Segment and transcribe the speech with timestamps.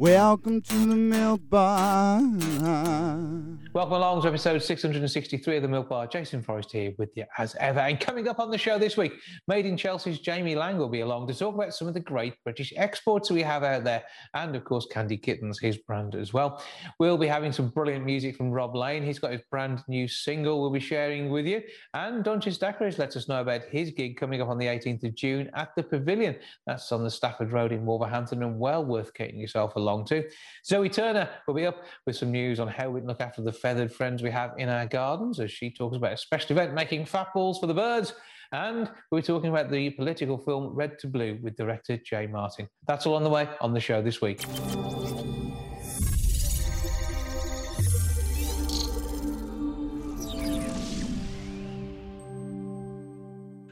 [0.00, 2.22] welcome to the milk bar.
[3.72, 6.06] Welcome along to episode 663 of the Milk Bar.
[6.06, 7.80] Jason Forrest here with you as ever.
[7.80, 9.12] And coming up on the show this week,
[9.46, 12.34] Made in Chelsea's Jamie Laing will be along to talk about some of the great
[12.44, 14.02] British exports we have out there.
[14.32, 16.64] And of course, Candy Kittens, his brand as well.
[16.98, 19.04] We'll be having some brilliant music from Rob Lane.
[19.04, 21.62] He's got his brand new single we'll be sharing with you.
[21.92, 25.14] And Donchez Dacres lets us know about his gig coming up on the 18th of
[25.14, 26.36] June at the Pavilion.
[26.66, 30.28] That's on the Stafford Road in Wolverhampton and well worth getting yourself along to.
[30.64, 33.52] Zoe Turner will be up with some news on how we can look after the
[33.52, 37.06] feathered friends we have in our gardens as she talks about a special event making
[37.06, 38.14] fat balls for the birds.
[38.52, 42.68] And we're talking about the political film Red t'Blue with director Jay Martin.
[42.86, 44.44] That's all on the way on the show this week.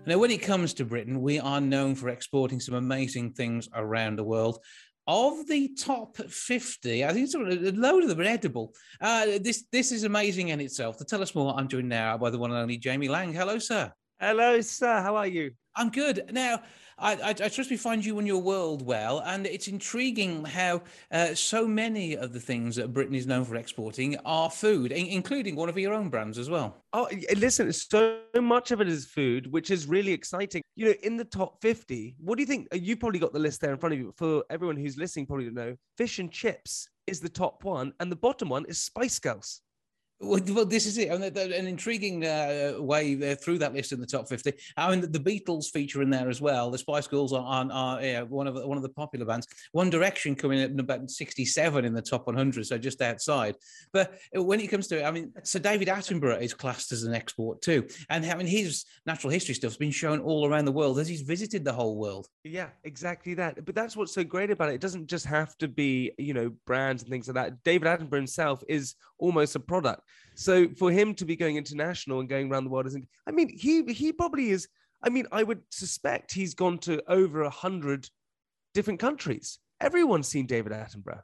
[0.08, 4.16] Now, when it comes to Britain, we are known for exporting some amazing things around
[4.16, 4.58] the world.
[5.10, 8.74] Of the top 50, I think a load of them are edible.
[9.00, 10.98] Uh, this this is amazing in itself.
[10.98, 13.32] To tell us more, I'm joined now by the one and only Jamie Laing.
[13.32, 13.90] Hello, sir.
[14.20, 15.00] Hello, sir.
[15.00, 15.52] How are you?
[15.78, 16.28] I'm good.
[16.32, 16.62] Now,
[16.98, 20.82] I, I, I, trust we find you and your world well, and it's intriguing how
[21.12, 25.06] uh, so many of the things that Britain is known for exporting are food, in,
[25.06, 26.76] including one of your own brands as well.
[26.92, 30.62] Oh, listen, so much of it is food, which is really exciting.
[30.74, 32.66] You know, in the top 50, what do you think?
[32.72, 34.12] Uh, you probably got the list there in front of you.
[34.16, 38.10] For everyone who's listening, probably to know, fish and chips is the top one, and
[38.10, 39.62] the bottom one is Spice Girls.
[40.20, 41.10] Well, this is it.
[41.10, 44.52] an intriguing uh, way uh, through that list in the top 50.
[44.76, 46.70] I mean, the, Beatles feature in there as well.
[46.70, 49.46] The Spice Girls are, are, are yeah, one of the, one of the popular bands.
[49.72, 53.54] One Direction coming in about 67 in the top 100, so just outside.
[53.92, 57.14] But when it comes to it, I mean, so David Attenborough is classed as an
[57.14, 57.86] export too.
[58.10, 61.22] And I mean, his natural history stuff's been shown all around the world as he's
[61.22, 62.26] visited the whole world.
[62.42, 63.64] Yeah, exactly that.
[63.64, 64.74] But that's what's so great about it.
[64.74, 67.62] It doesn't just have to be, you know, brands and things like that.
[67.62, 70.02] David Attenborough himself is almost a product.
[70.34, 73.48] So for him to be going international and going around the world, isn't, I mean,
[73.48, 74.68] he he probably is.
[75.02, 78.08] I mean, I would suspect he's gone to over a hundred
[78.74, 79.58] different countries.
[79.80, 81.22] Everyone's seen David Attenborough.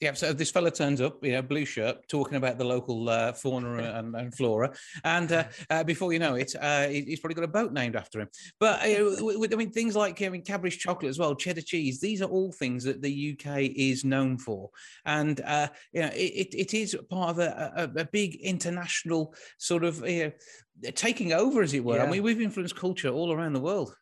[0.00, 3.34] Yeah, so this fella turns up, you know, blue shirt, talking about the local uh,
[3.34, 4.72] fauna and, and, flora,
[5.04, 8.20] and uh, uh, before you know it, uh, he's probably got a boat named after
[8.20, 8.28] him.
[8.58, 12.00] But uh, I mean, things like I mean, Cadbury's chocolate as well, cheddar cheese.
[12.00, 14.70] These are all things that the UK is known for,
[15.04, 19.84] and uh, you know, it, it is part of a, a, a big international sort
[19.84, 20.32] of you
[20.82, 21.96] know, taking over, as it were.
[21.96, 22.04] Yeah.
[22.04, 23.94] I mean, we've influenced culture all around the world.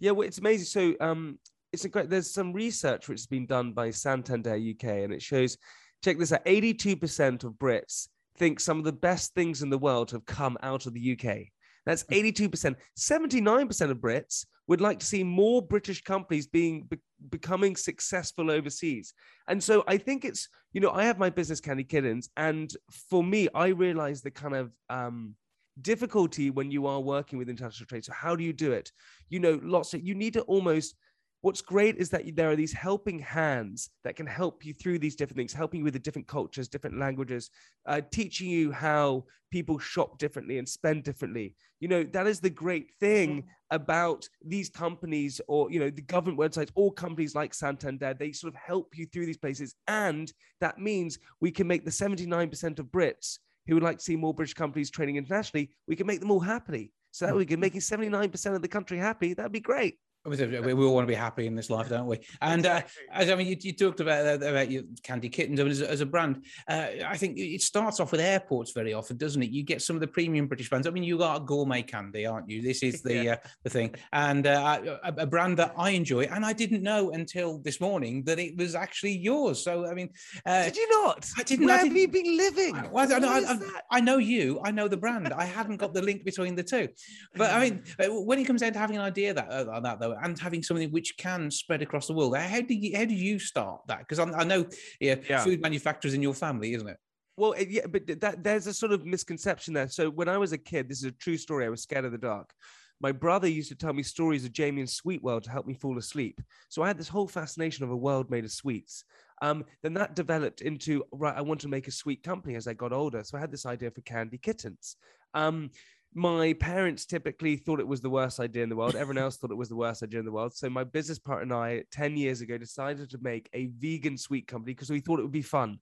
[0.00, 0.66] Yeah, well, it's amazing.
[0.66, 1.38] So, um,
[1.72, 2.10] it's a great.
[2.10, 5.56] There's some research which has been done by Santander UK, and it shows.
[6.04, 10.10] Check this out: 82% of Brits think some of the best things in the world
[10.10, 11.46] have come out of the UK.
[11.84, 12.76] That's 82%.
[12.98, 16.98] 79% of Brits would like to see more British companies being be,
[17.30, 19.12] becoming successful overseas.
[19.48, 22.72] And so I think it's, you know, I have my business Candy Kittens, and
[23.08, 25.34] for me, I realize the kind of um,
[25.80, 28.04] difficulty when you are working with international trade.
[28.04, 28.92] So how do you do it?
[29.28, 30.94] You know, lots of you need to almost
[31.42, 35.14] what's great is that there are these helping hands that can help you through these
[35.14, 37.50] different things, helping you with the different cultures, different languages,
[37.86, 41.54] uh, teaching you how people shop differently and spend differently.
[41.80, 43.48] You know, that is the great thing mm-hmm.
[43.70, 48.14] about these companies or, you know, the government websites or companies like Santander.
[48.14, 49.74] They sort of help you through these places.
[49.88, 54.16] And that means we can make the 79% of Brits who would like to see
[54.16, 56.92] more British companies trading internationally, we can make them all happy.
[57.12, 59.34] So that we can making 79% of the country happy.
[59.34, 59.98] That'd be great.
[60.24, 62.20] We all want to be happy in this life, don't we?
[62.40, 65.64] And uh, as I mean, you, you talked about uh, about your Candy Kittens I
[65.64, 66.44] as, as a brand.
[66.68, 69.50] Uh, I think it starts off with airports very often, doesn't it?
[69.50, 70.86] You get some of the premium British brands.
[70.86, 72.62] I mean, you got gourmet candy, aren't you?
[72.62, 73.32] This is the yeah.
[73.32, 76.24] uh, the thing, and uh, a, a, brand that I enjoy.
[76.24, 79.64] And I didn't know until this morning that it was actually yours.
[79.64, 80.10] So I mean,
[80.46, 81.28] uh, did you not?
[81.36, 81.66] I didn't.
[81.66, 82.76] Where I didn't, have you been living?
[82.76, 83.58] I, well, I, I,
[83.90, 84.60] I, know you.
[84.64, 85.32] I know the brand.
[85.32, 86.88] I hadn't got the link between the two.
[87.34, 87.82] But I mean,
[88.24, 89.48] when it comes down to having an idea that
[89.82, 92.36] that though, and having something which can spread across the world.
[92.36, 94.00] How did you how did you start that?
[94.00, 94.66] Because I, I, know
[95.00, 96.98] yeah, yeah, food manufacturers in your family, isn't it?
[97.36, 99.88] Well, yeah, but that there's a sort of misconception there.
[99.88, 101.64] So when I was a kid, this is a true story.
[101.64, 102.52] I was scared of the dark.
[103.00, 105.74] My brother used to tell me stories of Jamie and Sweet World to help me
[105.74, 106.40] fall asleep.
[106.68, 109.04] So I had this whole fascination of a world made of sweets.
[109.42, 111.34] Um, then that developed into right.
[111.36, 113.24] I want to make a sweet company as I got older.
[113.24, 114.96] So I had this idea for Candy Kittens.
[115.34, 115.70] Um,
[116.14, 118.94] my parents typically thought it was the worst idea in the world.
[118.94, 120.54] Everyone else thought it was the worst idea in the world.
[120.54, 124.46] So my business partner and I, 10 years ago, decided to make a vegan sweet
[124.46, 125.78] company because we thought it would be fun.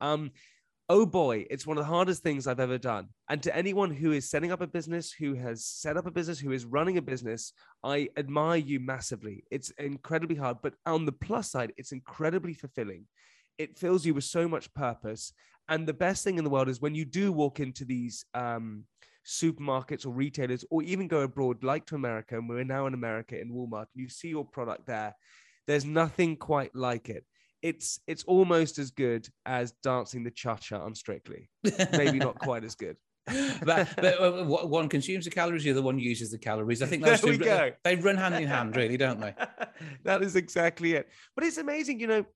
[0.00, 0.30] Um,
[0.88, 3.08] oh boy, it's one of the hardest things I've ever done.
[3.28, 6.38] And to anyone who is setting up a business, who has set up a business,
[6.38, 7.52] who is running a business,
[7.82, 9.44] I admire you massively.
[9.50, 13.06] It's incredibly hard, but on the plus side, it's incredibly fulfilling.
[13.58, 15.32] It fills you with so much purpose.
[15.68, 18.84] And the best thing in the world is when you do walk into these um,
[19.26, 23.40] supermarkets or retailers, or even go abroad, like to America, and we're now in America
[23.40, 25.14] in Walmart, and you see your product there.
[25.66, 27.24] There's nothing quite like it
[27.64, 31.48] it's it's almost as good as dancing the cha-cha on Strictly.
[31.92, 32.98] Maybe not quite as good.
[33.64, 36.82] but, but uh, one consumes the calories, the other one uses the calories.
[36.82, 37.70] I think those there two go.
[37.82, 39.34] they run hand in hand, really, don't they?
[40.04, 41.08] that is exactly it.
[41.34, 42.26] But it's amazing, you know.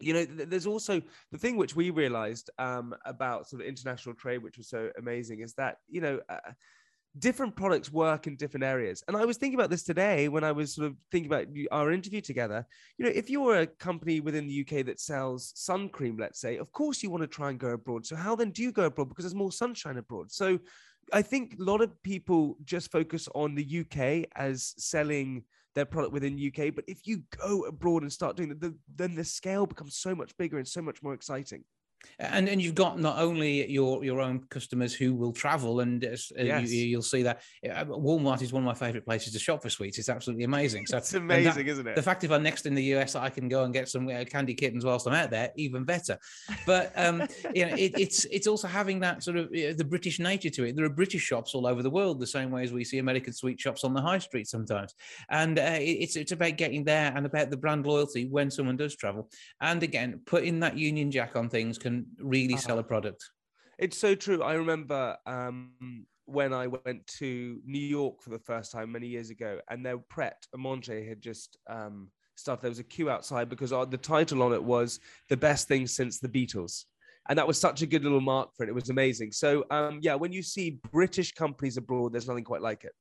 [0.00, 1.00] You know, there's also
[1.30, 5.40] the thing which we realized um, about sort of international trade, which was so amazing,
[5.40, 6.20] is that you know.
[6.28, 6.52] Uh,
[7.18, 9.02] different products work in different areas.
[9.08, 11.90] And I was thinking about this today when I was sort of thinking about our
[11.90, 12.64] interview together.
[12.98, 16.58] You know, if you're a company within the UK that sells sun cream, let's say,
[16.58, 18.06] of course you want to try and go abroad.
[18.06, 19.08] So how then do you go abroad?
[19.08, 20.30] Because there's more sunshine abroad.
[20.30, 20.60] So
[21.12, 25.44] I think a lot of people just focus on the UK as selling
[25.74, 26.74] their product within UK.
[26.74, 30.36] But if you go abroad and start doing that, then the scale becomes so much
[30.36, 31.64] bigger and so much more exciting.
[32.18, 36.08] And and you've got not only your your own customers who will travel, and uh,
[36.08, 36.70] uh yes.
[36.70, 39.70] you, will see that uh, Walmart is one of my favorite places to shop for
[39.70, 39.98] sweets.
[39.98, 40.86] It's absolutely amazing.
[40.86, 41.96] So it's amazing, that, isn't it?
[41.96, 44.24] The fact if I'm next in the US, I can go and get some uh,
[44.24, 46.18] candy kittens whilst I'm out there, even better.
[46.66, 47.22] But um,
[47.54, 50.76] you know, it, it's it's also having that sort of the British nature to it.
[50.76, 53.32] There are British shops all over the world, the same way as we see American
[53.32, 54.94] sweet shops on the high street sometimes.
[55.30, 58.96] And uh, it's it's about getting there and about the brand loyalty when someone does
[58.96, 59.30] travel.
[59.60, 62.62] And again, putting that Union Jack on things can really uh-huh.
[62.62, 63.24] sell a product.
[63.78, 64.42] It's so true.
[64.42, 69.30] I remember um, when I went to New York for the first time many years
[69.30, 72.62] ago, and their Pret a Manger had just um, started.
[72.62, 76.20] There was a queue outside because the title on it was "The Best Thing Since
[76.20, 76.84] the Beatles."
[77.28, 78.68] and that was such a good little mark for it.
[78.68, 79.32] It was amazing.
[79.32, 82.92] So, um, yeah, when you see British companies abroad, there's nothing quite like it.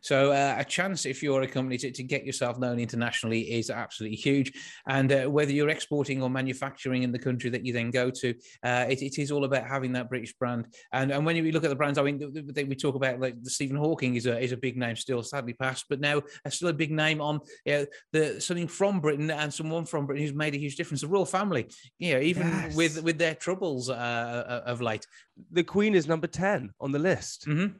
[0.00, 3.68] So uh, a chance if you're a company to, to, get yourself known internationally is
[3.68, 4.52] absolutely huge.
[4.86, 8.34] And uh, whether you're exporting or manufacturing in the country that you then go to,
[8.62, 10.66] uh, it, it is all about having that British brand.
[10.92, 13.50] And and when you look at the brands, I mean, we talk about like the
[13.50, 16.72] Stephen Hawking is a is a big name still, sadly passed, but now still a
[16.72, 20.54] big name on you know, the something from Britain and someone from Britain who's made
[20.54, 21.00] a huge difference.
[21.00, 21.68] The royal family,
[21.98, 22.76] you know, even yes.
[22.76, 25.06] with with their troubles uh, uh, of late.
[25.50, 27.46] The Queen is number ten on the list.
[27.46, 27.78] Mm-hmm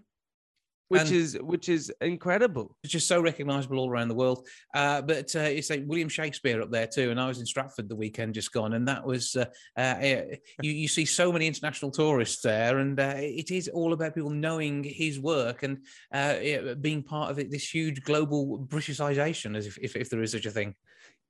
[0.89, 2.77] which and is which is incredible.
[2.83, 4.47] It's just so recognisable all around the world.
[4.75, 7.11] Uh, but uh, it's like William Shakespeare up there too.
[7.11, 9.47] And I was in Stratford the weekend just gone, and that was uh,
[9.77, 9.97] uh
[10.63, 10.73] you.
[10.73, 14.85] You see so many international tourists there, and uh, it is all about people knowing
[14.85, 15.79] his work and
[16.13, 20.33] uh, being part of it, this huge global Britishization, as if, if, if there is
[20.33, 20.75] such a thing.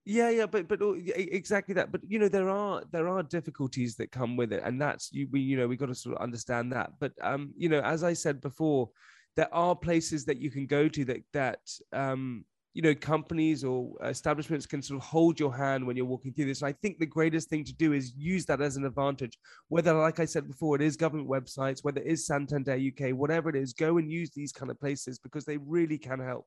[0.05, 0.81] Yeah, yeah, but but
[1.17, 1.91] exactly that.
[1.91, 5.27] But you know, there are there are difficulties that come with it, and that's you.
[5.33, 6.91] We you know we got to sort of understand that.
[7.01, 8.91] But um, you know, as I said before
[9.37, 11.61] there are places that you can go to that that
[11.93, 12.45] um,
[12.75, 16.47] you know companies or establishments can sort of hold your hand when you're walking through
[16.47, 16.61] this.
[16.63, 19.39] And i think the greatest thing to do is use that as an advantage.
[19.69, 23.49] Whether like i said before it is government websites whether it is santander uk whatever
[23.49, 26.47] it is go and use these kind of places because they really can help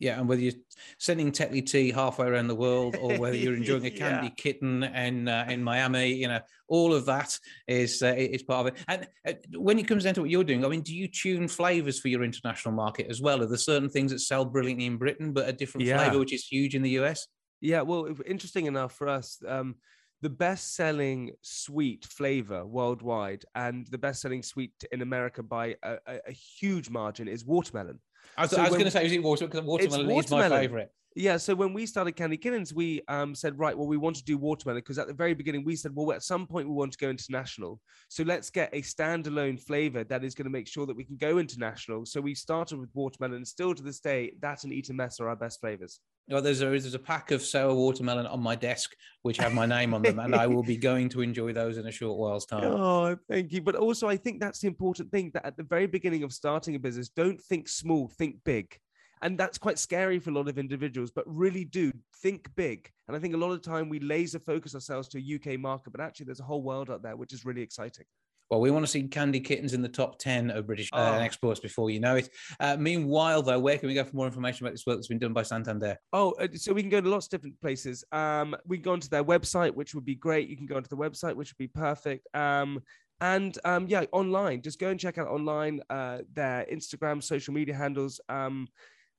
[0.00, 0.54] yeah, and whether you're
[0.98, 4.34] sending Tetley tea halfway around the world or whether you're enjoying a candy yeah.
[4.34, 8.74] kitten in uh, in Miami, you know, all of that is uh, is part of
[8.74, 8.82] it.
[8.88, 11.48] And uh, when it comes down to what you're doing, I mean, do you tune
[11.48, 13.42] flavors for your international market as well?
[13.42, 15.98] Are there certain things that sell brilliantly in Britain but a different yeah.
[15.98, 17.28] flavor which is huge in the US?
[17.60, 19.38] Yeah, well, interesting enough for us.
[19.46, 19.76] Um,
[20.22, 25.96] the best selling sweet flavor worldwide and the best selling sweet in America by a,
[26.06, 28.00] a, a huge margin is watermelon.
[28.36, 29.50] I was, so was going to say, is it watermelon?
[29.50, 30.92] Because watermelon, watermelon is my favorite.
[31.20, 34.24] Yeah, so when we started Candy Kittens, we um, said, right, well, we want to
[34.24, 36.92] do watermelon because at the very beginning we said, well, at some point we want
[36.92, 37.78] to go international.
[38.08, 41.18] So let's get a standalone flavor that is going to make sure that we can
[41.18, 42.06] go international.
[42.06, 45.28] So we started with watermelon, and still to this day, that and Eton Mess are
[45.28, 46.00] our best flavors.
[46.26, 49.66] Well, there's a there's a pack of sour watermelon on my desk which have my
[49.66, 52.46] name on them, and I will be going to enjoy those in a short while's
[52.46, 52.64] time.
[52.64, 53.60] Oh, thank you.
[53.60, 56.76] But also, I think that's the important thing that at the very beginning of starting
[56.76, 58.78] a business, don't think small, think big.
[59.22, 62.90] And that's quite scary for a lot of individuals, but really do think big.
[63.06, 65.58] And I think a lot of the time we laser focus ourselves to a UK
[65.58, 68.06] market, but actually there's a whole world out there, which is really exciting.
[68.50, 71.20] Well, we want to see Candy Kittens in the top 10 of British uh, oh.
[71.20, 72.28] exports before you know it.
[72.58, 75.20] Uh, meanwhile, though, where can we go for more information about this work that's been
[75.20, 75.96] done by Santander?
[76.12, 78.04] Oh, uh, so we can go to lots of different places.
[78.10, 80.48] Um, we can go onto their website, which would be great.
[80.48, 82.26] You can go onto the website, which would be perfect.
[82.34, 82.82] Um,
[83.20, 87.76] and um, yeah, online, just go and check out online uh, their Instagram, social media
[87.76, 88.20] handles.
[88.28, 88.66] Um,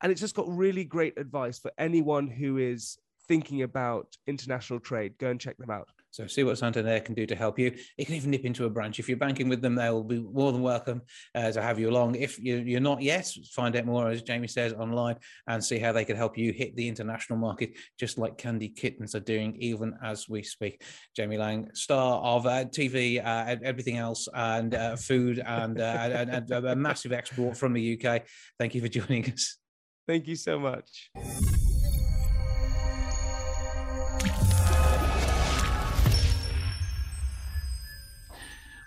[0.01, 5.13] and it's just got really great advice for anyone who is thinking about international trade.
[5.17, 5.87] Go and check them out.
[6.09, 7.73] So see what Santander can do to help you.
[7.97, 8.99] You can even nip into a branch.
[8.99, 11.01] If you're banking with them, they'll be more than welcome
[11.33, 12.15] uh, to have you along.
[12.15, 15.15] If you, are not yet, find out more, as Jamie says, online
[15.47, 19.15] and see how they can help you hit the international market, just like Candy Kittens
[19.15, 20.83] are doing even as we speak.
[21.15, 26.29] Jamie Laing, star of uh, TV, uh, everything else, and uh, food, and, uh, and,
[26.29, 28.23] and a massive export from the UK.
[28.59, 29.60] Thank you for joining us.
[30.07, 31.09] Thank you so much.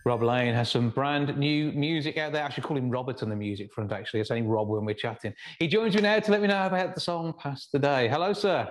[0.07, 2.45] Rob Lane has some brand new music out there.
[2.45, 4.21] I should call him Robert on the music front, actually.
[4.21, 5.33] It's only Rob when we're chatting.
[5.59, 8.09] He joins me now to let me know about the song Past the Day.
[8.09, 8.71] Hello, sir.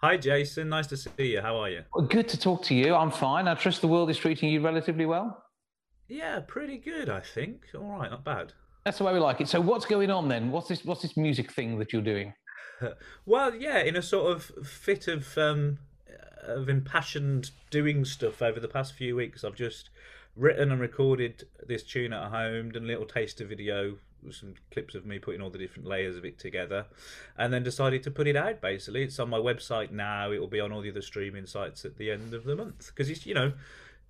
[0.00, 0.68] Hi, Jason.
[0.68, 1.40] Nice to see you.
[1.40, 1.82] How are you?
[1.92, 2.94] Well, good to talk to you.
[2.94, 3.48] I'm fine.
[3.48, 5.42] I trust the world is treating you relatively well.
[6.06, 7.64] Yeah, pretty good, I think.
[7.74, 8.52] All right, not bad.
[8.88, 9.50] That's the way we like it.
[9.50, 10.50] So, what's going on then?
[10.50, 10.82] What's this?
[10.82, 12.32] What's this music thing that you're doing?
[13.26, 15.76] well, yeah, in a sort of fit of um,
[16.42, 19.90] of impassioned doing stuff over the past few weeks, I've just
[20.34, 23.98] written and recorded this tune at home, done a little taster video
[24.30, 26.86] some clips of me putting all the different layers of it together,
[27.36, 28.60] and then decided to put it out.
[28.60, 30.32] Basically, it's on my website now.
[30.32, 32.86] It will be on all the other streaming sites at the end of the month
[32.88, 33.52] because it's you know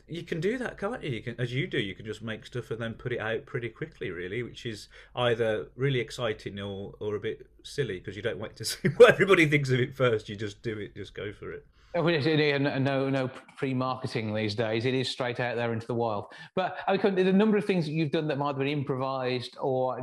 [0.08, 1.10] you can do that, can't you?
[1.10, 3.46] you can, as you do, you can just make stuff and then put it out
[3.46, 8.22] pretty quickly, really, which is either really exciting or, or a bit silly because you
[8.22, 10.28] don't wait to see what everybody thinks of it first.
[10.28, 11.66] You just do it, just go for it.
[11.94, 14.84] Oh, no, no pre-marketing these days.
[14.84, 16.26] It is straight out there into the wild.
[16.54, 19.56] But I mean, the number of things that you've done that might have been improvised
[19.58, 19.98] or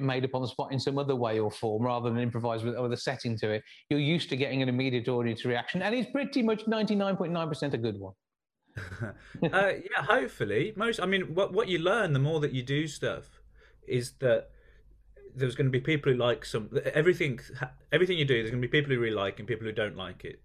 [0.00, 2.76] made up on the spot in some other way or form, rather than improvised with,
[2.76, 3.62] with a setting to it.
[3.88, 7.98] You're used to getting an immediate audience reaction, and it's pretty much 99.9% a good
[7.98, 8.12] one.
[9.02, 9.12] uh,
[9.42, 10.72] yeah, hopefully.
[10.76, 13.40] Most, I mean, what what you learn the more that you do stuff
[13.86, 14.50] is that
[15.34, 17.40] there's going to be people who like some everything.
[17.92, 19.96] Everything you do, there's going to be people who really like and people who don't
[19.96, 20.40] like it,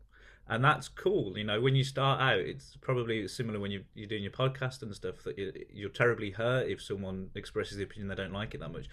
[0.48, 1.38] and that's cool.
[1.38, 4.82] You know, when you start out, it's probably similar when you, you're doing your podcast
[4.82, 8.54] and stuff that you, you're terribly hurt if someone expresses the opinion they don't like
[8.54, 8.88] it that much.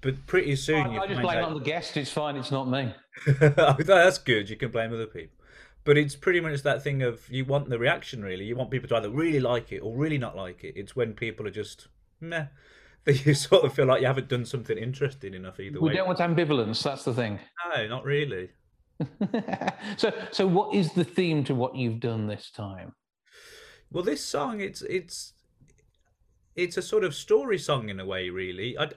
[0.00, 1.44] But pretty soon, I, I just blame out...
[1.44, 1.96] on the guest.
[1.96, 2.36] It's fine.
[2.36, 2.92] It's not me.
[3.38, 4.50] that's good.
[4.50, 5.41] You can blame other people
[5.84, 8.88] but it's pretty much that thing of you want the reaction really you want people
[8.88, 11.88] to either really like it or really not like it it's when people are just
[12.20, 12.46] meh
[13.04, 15.92] that you sort of feel like you haven't done something interesting enough either we way.
[15.92, 16.82] We don't want ambivalence.
[16.84, 17.40] That's the thing.
[17.74, 18.50] No, not really.
[19.96, 22.92] so, so what is the theme to what you've done this time?
[23.90, 25.32] Well, this song, it's it's
[26.54, 28.78] it's a sort of story song in a way, really.
[28.78, 28.88] I,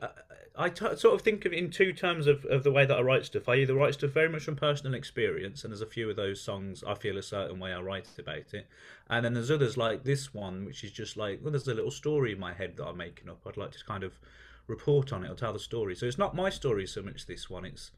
[0.57, 2.97] I, t- sort of think of it in two terms of, of the way that
[2.97, 3.49] I write stuff.
[3.49, 6.41] I either write stuff very much from personal experience, and there's a few of those
[6.41, 8.67] songs I feel a certain way I write about it,
[9.09, 11.91] and then there's others like this one, which is just like well, there's a little
[11.91, 13.41] story in my head that I'm making up.
[13.45, 14.19] I'd like to kind of
[14.67, 15.95] report on it or tell the story.
[15.95, 17.25] So it's not my story so much.
[17.25, 17.91] This one, it's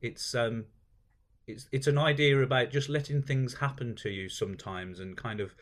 [0.00, 0.64] it's um
[1.46, 5.54] it's it's an idea about just letting things happen to you sometimes, and kind of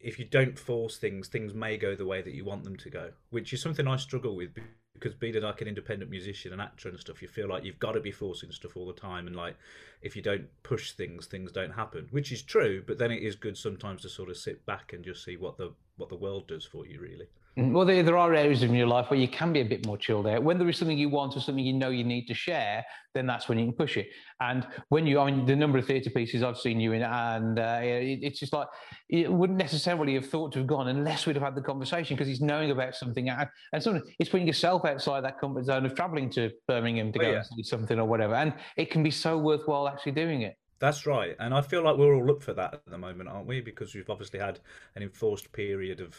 [0.00, 2.90] if you don't force things, things may go the way that you want them to
[2.90, 4.54] go, which is something I struggle with
[4.94, 7.92] because being like an independent musician and actor and stuff, you feel like you've got
[7.92, 9.56] to be forcing stuff all the time, and like
[10.02, 12.82] if you don't push things, things don't happen, which is true.
[12.86, 15.58] But then it is good sometimes to sort of sit back and just see what
[15.58, 17.26] the what the world does for you, really.
[17.56, 19.86] Mm, well, there, there are areas in your life where you can be a bit
[19.86, 20.42] more chilled out.
[20.42, 22.84] When there is something you want or something you know you need to share,
[23.14, 24.08] then that's when you can push it.
[24.40, 27.58] And when you, I mean, the number of theatre pieces I've seen you in, and
[27.58, 28.66] uh, it, it's just like,
[29.08, 32.26] it wouldn't necessarily have thought to have gone unless we'd have had the conversation because
[32.26, 33.28] he's knowing about something.
[33.28, 37.18] And, and something, it's putting yourself outside that comfort zone of travelling to Birmingham to
[37.20, 37.36] oh, go yeah.
[37.36, 38.34] and see something or whatever.
[38.34, 40.56] And it can be so worthwhile actually doing it.
[40.80, 41.36] That's right.
[41.38, 43.60] And I feel like we're all up for that at the moment, aren't we?
[43.60, 44.58] Because we've obviously had
[44.96, 46.16] an enforced period of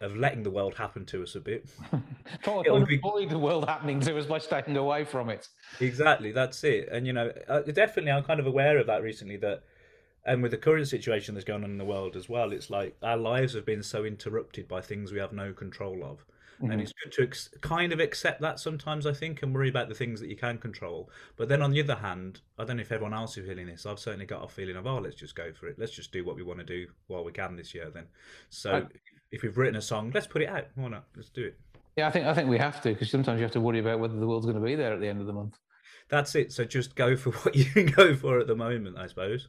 [0.00, 1.68] of letting the world happen to us a bit.
[2.42, 2.96] Try to be...
[2.96, 5.48] avoid the world happening to us by staying away from it.
[5.80, 6.88] Exactly, that's it.
[6.90, 9.36] And you know, uh, definitely, I'm kind of aware of that recently.
[9.38, 9.64] That,
[10.24, 12.96] and with the current situation that's going on in the world as well, it's like
[13.02, 16.24] our lives have been so interrupted by things we have no control of.
[16.60, 16.72] Mm-hmm.
[16.72, 19.88] And it's good to ex- kind of accept that sometimes, I think, and worry about
[19.88, 21.08] the things that you can control.
[21.36, 23.86] But then on the other hand, I don't know if everyone else is feeling this.
[23.86, 25.78] I've certainly got a feeling of, oh, let's just go for it.
[25.78, 27.90] Let's just do what we want to do while we can this year.
[27.90, 28.06] Then,
[28.50, 28.82] so I,
[29.30, 30.66] if we've written a song, let's put it out.
[30.74, 31.04] Why not?
[31.16, 31.58] Let's do it.
[31.96, 33.98] Yeah, I think I think we have to because sometimes you have to worry about
[33.98, 35.58] whether the world's going to be there at the end of the month.
[36.08, 36.52] That's it.
[36.52, 39.48] So just go for what you can go for at the moment, I suppose.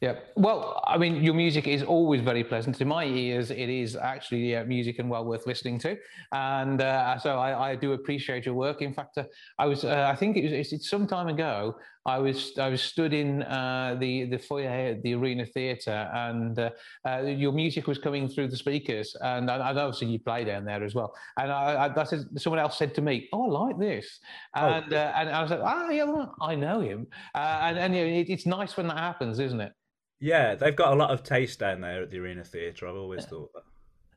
[0.00, 0.16] Yeah.
[0.36, 2.76] Well, I mean, your music is always very pleasant.
[2.76, 5.96] To my ears, it is actually yeah, music and well worth listening to.
[6.32, 8.82] And uh, so I, I, do appreciate your work.
[8.82, 9.24] In fact, uh,
[9.58, 12.82] I was, uh, I think it was it's some time ago, I was I was
[12.82, 16.70] stood in uh, the the foyer at the Arena Theatre, and uh,
[17.06, 20.64] uh, your music was coming through the speakers, and I, I obviously you play down
[20.66, 21.14] there as well.
[21.38, 24.20] And I, I, I said, someone else said to me, "Oh, I like this,"
[24.54, 24.66] oh.
[24.66, 24.96] and oh.
[24.96, 28.46] and I was like, "Ah, yeah, I know him," and and you know, it, it's
[28.46, 29.72] nice when that happens, isn't it?
[30.20, 32.86] Yeah, they've got a lot of taste down there at the Arena Theatre.
[32.86, 33.62] I've always thought that.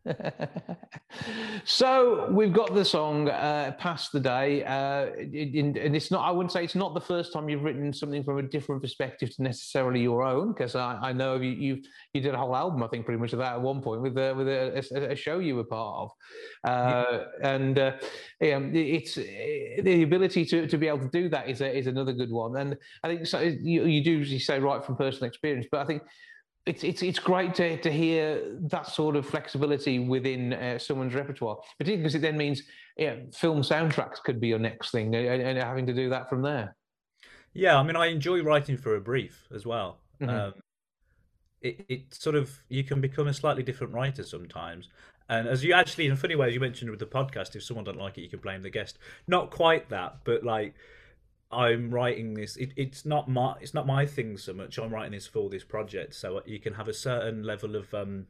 [1.65, 6.27] so we've got the song uh, "Past the Day," uh, in, and it's not.
[6.27, 9.35] I wouldn't say it's not the first time you've written something from a different perspective
[9.35, 11.81] to necessarily your own, because I, I, know you, you
[12.13, 14.17] you did a whole album, I think, pretty much of that at one point with
[14.17, 16.11] a, with a, a, a show you were part of,
[16.63, 17.49] uh, yeah.
[17.49, 17.91] and uh,
[18.41, 22.13] yeah, it's the ability to, to be able to do that is a, is another
[22.13, 25.67] good one, and I think so, you, you do you say right from personal experience,
[25.71, 26.01] but I think
[26.67, 31.57] it's it's it's great to to hear that sort of flexibility within uh, someone's repertoire,
[31.77, 32.63] particularly because it then means
[32.97, 36.41] yeah, film soundtracks could be your next thing, and, and, having to do that from
[36.41, 36.75] there.
[37.53, 39.99] Yeah, I mean, I enjoy writing for a brief as well.
[40.21, 40.29] Mm-hmm.
[40.29, 40.53] Um,
[41.61, 44.89] it it sort of you can become a slightly different writer sometimes,
[45.29, 47.63] and as you actually, in a funny way, as you mentioned with the podcast, if
[47.63, 48.97] someone don't like it, you can blame the guest.
[49.27, 50.75] Not quite that, but like
[51.51, 52.57] I'm writing this.
[52.57, 54.77] It, it's not my it's not my thing so much.
[54.77, 58.27] I'm writing this for this project, so you can have a certain level of um,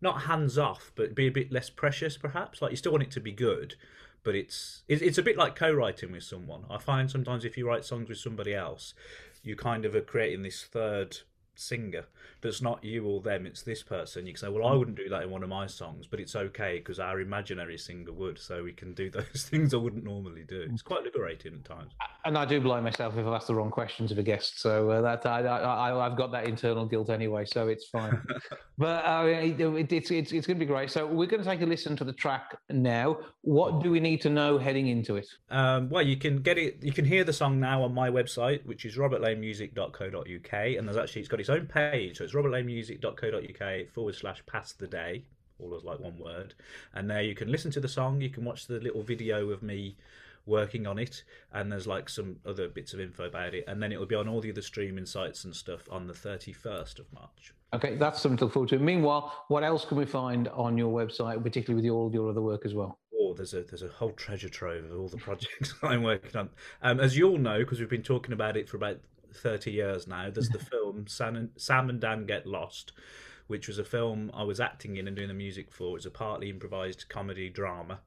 [0.00, 2.60] not hands off, but be a bit less precious, perhaps.
[2.60, 3.76] Like you still want it to be good,
[4.24, 6.64] but it's it's a bit like co-writing with someone.
[6.68, 8.94] I find sometimes if you write songs with somebody else,
[9.42, 11.18] you kind of are creating this third
[11.54, 12.06] singer
[12.42, 14.26] that's not you or them it's this person.
[14.26, 16.36] You can say well i wouldn't do that in one of my songs but it's
[16.36, 20.44] okay because our imaginary singer would so we can do those things i wouldn't normally
[20.46, 20.66] do.
[20.70, 21.92] It's quite liberating at times.
[22.24, 24.90] And i do blame myself if i ask the wrong questions of a guest so
[24.90, 28.20] uh, that I, I, have got that internal guilt anyway so it's fine.
[28.80, 29.60] But uh, it,
[29.92, 30.90] it's, it's, it's going to be great.
[30.90, 33.18] So we're going to take a listen to the track now.
[33.42, 35.26] What do we need to know heading into it?
[35.50, 38.64] Um, well you can get it you can hear the song now on my website
[38.64, 42.16] which is robertlanemusic.co.uk and there's actually it's got its own page.
[42.16, 45.24] So it's robertlanemusic.co.uk forward slash pass the day,
[45.58, 46.54] all as like one word.
[46.94, 49.62] And there you can listen to the song, you can watch the little video of
[49.62, 49.96] me
[50.46, 53.64] working on it, and there's like some other bits of info about it.
[53.66, 56.14] And then it will be on all the other streaming sites and stuff on the
[56.14, 57.52] 31st of March.
[57.72, 58.78] Okay, that's something to look forward to.
[58.78, 62.64] Meanwhile, what else can we find on your website, particularly with all your other work
[62.64, 62.98] as well?
[63.20, 66.50] Oh, there's a there's a whole treasure trove of all the projects I'm working on.
[66.82, 68.98] Um, as you all know, because we've been talking about it for about
[69.34, 70.30] 30 years now.
[70.30, 72.92] There's the film Sam and, Sam and Dan Get Lost,
[73.46, 75.96] which was a film I was acting in and doing the music for.
[75.96, 78.00] It's a partly improvised comedy drama.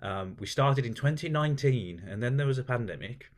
[0.00, 3.30] Um, we started in 2019, and then there was a pandemic,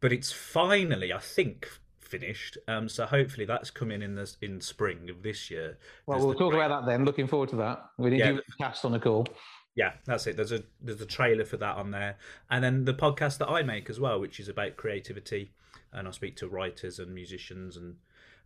[0.00, 1.68] but it's finally, I think,
[2.00, 2.58] finished.
[2.68, 5.78] Um, so hopefully that's coming in the in spring of this year.
[6.06, 7.04] Well, There's we'll talk about that then.
[7.04, 7.84] Looking forward to that.
[7.98, 8.32] We need yeah.
[8.32, 9.26] to cast on a call.
[9.74, 10.36] Yeah, that's it.
[10.36, 12.16] There's a there's a trailer for that on there,
[12.50, 15.52] and then the podcast that I make as well, which is about creativity
[15.94, 17.96] and I speak to writers and musicians and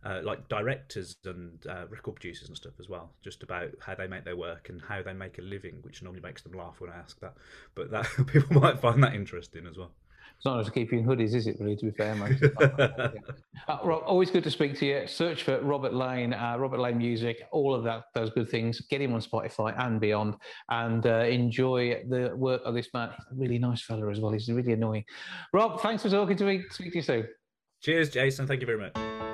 [0.03, 4.07] uh, like directors and uh, record producers and stuff as well, just about how they
[4.07, 6.89] make their work and how they make a living, which normally makes them laugh when
[6.89, 7.35] I ask that.
[7.75, 9.91] But that people might find that interesting as well.
[10.39, 11.57] It's not to keep you in hoodies, is it?
[11.59, 12.41] Really, to be fair, mate.
[13.67, 15.05] uh, Rob, always good to speak to you.
[15.05, 18.79] Search for Robert Lane, uh, Robert Lane Music, all of that, those good things.
[18.79, 20.35] Get him on Spotify and beyond,
[20.69, 23.09] and uh, enjoy the work of this man.
[23.17, 24.31] He's a really nice fella as well.
[24.31, 25.03] He's really annoying.
[25.51, 26.63] Rob, thanks for talking to me.
[26.69, 27.27] Speak to you soon.
[27.81, 28.47] Cheers, Jason.
[28.47, 29.28] Thank you very much.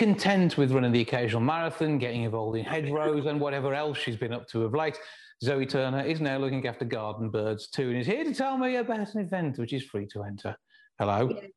[0.00, 4.32] Content with running the occasional marathon, getting involved in hedgerows and whatever else she's been
[4.32, 4.98] up to of late,
[5.44, 8.76] Zoe Turner is now looking after garden birds too and is here to tell me
[8.76, 10.56] about an event which is free to enter.
[10.98, 11.28] Hello.
[11.28, 11.48] Yeah.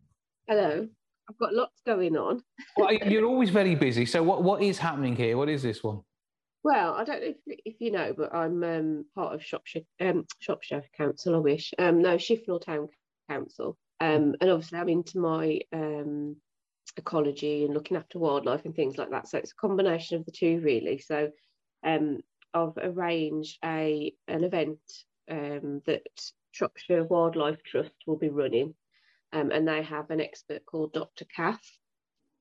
[0.50, 0.88] Hello.
[1.30, 2.44] I've got lots going on.
[2.76, 4.06] Well, you're always very busy.
[4.06, 5.38] So what, what is happening here?
[5.38, 6.02] What is this one?
[6.66, 10.26] Well, I don't know if, if you know, but I'm um, part of Shropshire, um,
[10.40, 11.36] Shropshire Council.
[11.36, 11.74] I wish.
[11.80, 12.90] Um, no, Shifnal Town
[13.30, 13.78] Council.
[14.02, 16.36] Um, and obviously, I'm into my um,
[16.98, 19.28] ecology and looking after wildlife and things like that.
[19.28, 21.00] So it's a combination of the two, really.
[21.00, 21.32] So
[21.84, 22.20] um,
[22.54, 24.80] I've arranged a an event
[25.30, 26.04] um, that
[26.52, 28.76] Shropshire Wildlife Trust will be running,
[29.32, 31.26] um, and they have an expert called Dr.
[31.26, 31.64] Kath.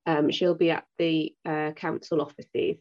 [0.04, 2.76] Um, she'll be at the uh, council offices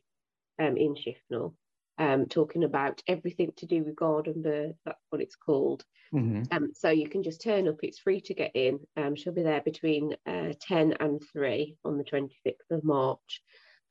[0.59, 1.53] um, in Shifnal,
[2.01, 4.79] um, talking about everything to do with garden birds.
[4.85, 5.85] That's what it's called.
[6.13, 6.51] Mhm.
[6.51, 7.77] Um, so you can just turn up.
[7.83, 8.79] It's free to get in.
[8.97, 13.41] Um, she'll be there between uh, 10 and 3 on the 26th of March.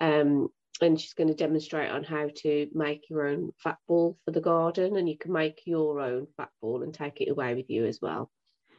[0.00, 0.48] Um,
[0.82, 4.40] and she's going to demonstrate on how to make your own fat ball for the
[4.40, 4.96] garden.
[4.96, 8.00] And you can make your own fat ball and take it away with you as
[8.02, 8.30] well.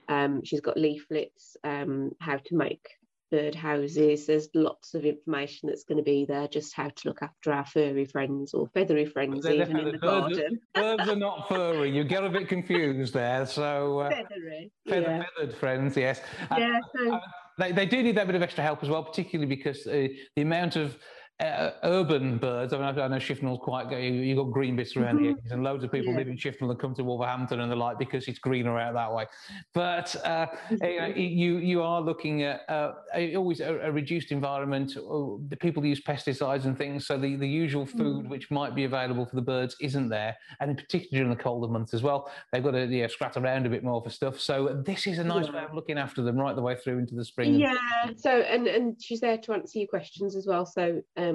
[0.08, 2.88] Um, she's got leaflets, um, how to make
[3.32, 4.28] bird houses.
[4.28, 7.66] There's lots of information that's going to be there, just how to look after our
[7.66, 10.60] furry friends or feathery friends, even in the birds, garden.
[10.76, 11.90] birds are not furry.
[11.90, 13.46] You get a bit confused there.
[13.46, 14.72] So uh, Feathery.
[14.88, 15.24] feather, yeah.
[15.38, 16.22] feathered friends, yes.
[16.52, 17.20] Uh, Yeah, so
[17.58, 20.42] they, they do need that bit of extra help as well, particularly because uh, the
[20.42, 20.98] amount of
[21.42, 22.72] uh, urban birds.
[22.74, 23.90] I mean, I know Shifnal's quite.
[23.92, 25.24] You, you've got green bits around Mhm.
[25.24, 26.20] here, and loads of people Yeah.
[26.20, 29.14] live in Shifnal and come to Wolverhampton and the like because it's greener out that
[29.14, 29.26] way.
[29.74, 34.32] But uh, you, know, you you are looking at uh, a, always a, a reduced
[34.32, 34.96] environment.
[34.98, 38.30] oh, The people use pesticides and things, so the, the usual food Mm.
[38.30, 41.68] which might be available for the birds isn't there, and in particular during the colder
[41.68, 44.40] months as well, they've got to yeah, scrat around a bit more for stuff.
[44.40, 47.16] So this is a nice way of looking after them right the way through into
[47.16, 47.56] the spring.
[47.56, 47.76] yeah
[48.18, 50.84] so and and she's there to answer your questions as well so
[51.18, 51.31] um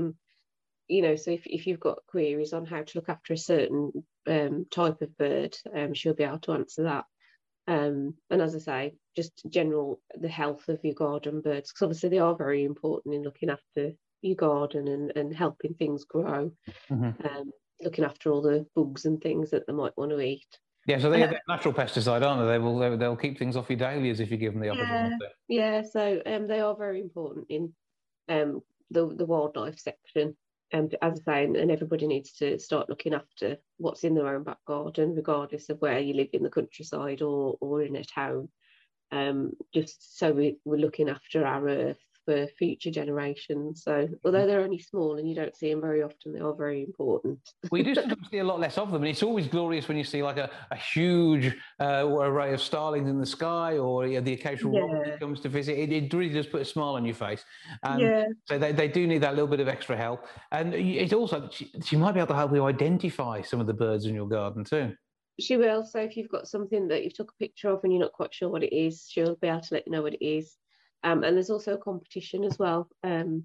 [0.88, 3.92] you know so if, if you've got queries on how to look after a certain
[4.26, 7.06] um type of bird um she'll be able to answer that
[7.68, 12.08] um and as i say just general the health of your garden birds because obviously
[12.10, 16.52] they are very important in looking after your garden and and helping things grow
[16.90, 17.16] Mhm.
[17.24, 20.98] um looking after all the bugs and things that they might want to eat Yeah,
[20.98, 22.46] so they, they're natural pesticide, aren't they?
[22.52, 25.10] They will they'll, they'll keep things off your dahlias if you give them the opportunity.
[25.20, 25.28] Yeah.
[25.48, 27.74] Yeah, so um, they are very important in
[28.28, 30.36] um, the the wildlife section.
[30.72, 34.42] And as I say, and, everybody needs to start looking after what's in their own
[34.42, 38.48] back garden, regardless of where you live in the countryside or or in a town.
[39.12, 43.82] Um, just so we, we're looking after our earth for future generations.
[43.82, 46.82] So although they're only small and you don't see them very often, they are very
[46.82, 47.38] important.
[47.70, 50.04] We do sometimes see a lot less of them, and it's always glorious when you
[50.04, 54.20] see like a, a huge uh, array of starlings in the sky, or you know,
[54.20, 55.10] the occasional robin Yeah.
[55.12, 55.78] that comes to visit.
[55.78, 57.44] It, it really does put a smile on your face.
[57.82, 61.12] And yeah, So they, they do need that little bit of extra help, and it's
[61.14, 64.14] also she, she might be able to help you identify some of the birds in
[64.14, 64.94] your garden too.
[65.38, 65.84] she will.
[65.84, 68.32] So if you've got something that you've took a picture of and you're not quite
[68.32, 70.56] sure what it is, she'll be able to let you know what it is.
[71.06, 72.88] Um, and there's also a competition as well.
[73.04, 73.44] Um,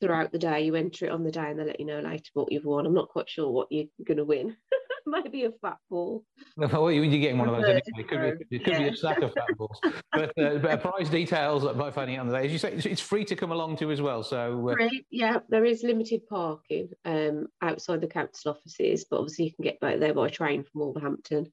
[0.00, 2.28] throughout the day, you enter it on the day and they let you know later
[2.34, 2.84] what you've won.
[2.86, 4.56] I'm not quite sure what you're going to win.
[5.06, 6.22] Might be a fat ball.
[6.56, 7.82] Well, you- you're getting one of those anyway.
[7.96, 9.80] It could be, it could be a stack of fat balls.
[10.12, 12.44] But, uh, but prize details by finding it on the day.
[12.44, 14.22] As you say, it's- free to come along to as well.
[14.22, 15.06] So uh, Great.
[15.10, 19.80] Yeah, there is limited parking um, outside the council offices, but obviously you can get
[19.80, 21.50] back there by train from Wolverhampton.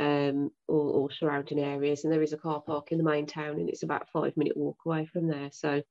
[0.00, 2.04] Um, or, or surrounding areas.
[2.04, 4.36] And there is a car park in the main town, and it's about a five
[4.36, 5.50] minute walk away from there.
[5.52, 5.82] So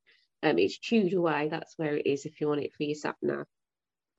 [0.42, 1.48] um, it's Tudor Way.
[1.50, 3.46] That's where it is if you want it for your sat nav.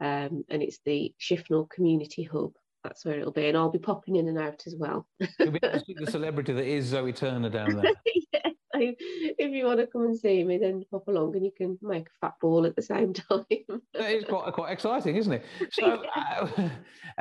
[0.01, 2.53] Um, and it's the Shifnal Community Hub.
[2.83, 5.05] That's where it'll be, and I'll be popping in and out as well.
[5.19, 7.91] It'll be nice to see the celebrity that is Zoe Turner down there.
[8.33, 8.48] yeah,
[8.79, 12.07] if you want to come and see me, then pop along and you can make
[12.07, 13.43] a fat ball at the same time.
[13.93, 15.45] That is quite quite exciting, isn't it?
[15.71, 16.69] So, uh,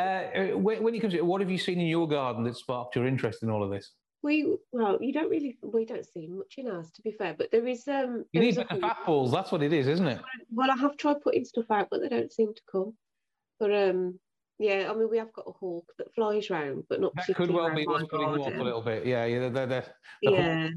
[0.00, 2.96] uh, when, when you come to what have you seen in your garden that sparked
[2.96, 3.92] your interest in all of this?
[4.22, 7.50] we well, you don't really we don't see much in ours to be fair, but
[7.52, 9.30] there is um You need a better fat balls.
[9.30, 10.20] That's what it is, isn't it?
[10.52, 12.94] Well, I have tried putting stuff out, but they don't seem to come.
[13.60, 14.18] But um,
[14.58, 17.50] yeah, I mean, we have got a hawk that flies round, but not That could
[17.50, 19.06] well be what's putting off a little bit.
[19.06, 19.48] Yeah, yeah.
[19.48, 20.68] They're, they're, the hawk- Yeah,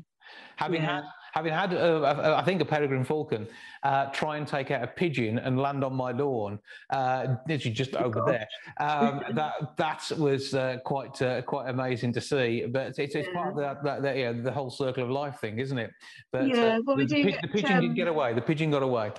[0.57, 0.95] having Yeah.
[0.95, 3.47] had having had uh, uh, I think a peregrine falcon
[3.83, 7.95] uh, try and take out a pigeon and land on my lawn, uh, literally just
[7.95, 8.47] over there.
[8.79, 12.65] Um, that that was uh, quite uh, quite amazing to see.
[12.65, 15.59] But it's, it's part of that, that, that yeah the whole circle of life thing,
[15.59, 15.91] isn't it?
[16.31, 18.33] But Yeah, well, we the, do the, get, the pigeon didn't um, get away.
[18.33, 19.11] The pigeon got away.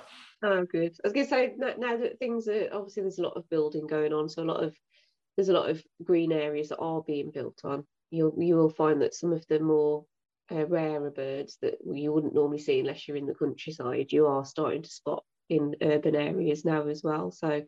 [0.43, 0.93] Oh, good.
[1.03, 3.49] I was going to say now, now that things are obviously there's a lot of
[3.49, 4.75] building going on, so a lot of
[5.35, 7.85] there's a lot of green areas that are being built on.
[8.11, 10.05] You'll you will find that some of the more
[10.51, 14.45] uh, rarer birds that you wouldn't normally see unless you're in the countryside, you are
[14.45, 17.31] starting to spot in urban areas now as well.
[17.31, 17.63] So,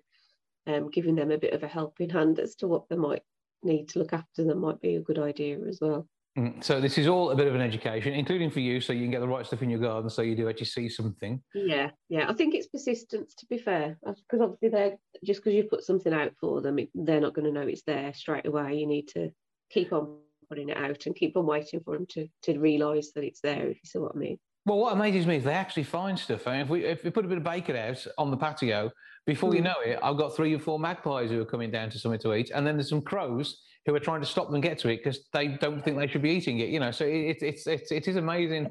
[0.67, 3.21] um, giving them a bit of a helping hand as to what they might
[3.63, 6.07] need to look after them might be a good idea as well.
[6.37, 9.03] Mm, So this is all a bit of an education, including for you, so you
[9.03, 11.41] can get the right stuff in your garden, so you do actually see something.
[11.53, 12.29] Yeah, yeah.
[12.29, 16.13] I think it's persistence, to be fair, because obviously they're just because you put something
[16.13, 18.75] out for them, it, they're not going to know it's there straight away.
[18.75, 19.31] You need to
[19.69, 23.23] keep on putting it out and keep on waiting for them to to realise that
[23.23, 23.69] it's there.
[23.69, 24.37] If you see what I mean.
[24.65, 26.47] Well, what amazes me is they actually find stuff.
[26.47, 28.91] I mean, if we if we put a bit of bacon out on the patio,
[29.27, 29.65] before you Mm.
[29.65, 32.33] know it, I've got three or four magpies who are coming down to something to
[32.33, 34.97] eat, and then there's some crows who are trying to stop them get to it
[34.97, 36.69] because they don't think they should be eating it.
[36.69, 38.63] You know, so it, it's it's it is amazing.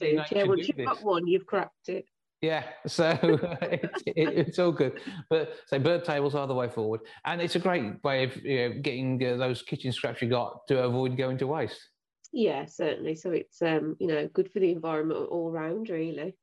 [0.00, 0.86] Nature Yeah, once you've this.
[0.86, 2.06] got one, you've cracked it.
[2.42, 3.16] Yeah, so
[3.62, 5.00] it's, it, it's all good.
[5.30, 8.68] But so bird tables are the way forward, and it's a great way of you
[8.68, 11.80] know, getting uh, those kitchen scraps you got to avoid going to waste.
[12.32, 13.14] Yeah, certainly.
[13.14, 16.36] So it's um, you know, good for the environment all round, really.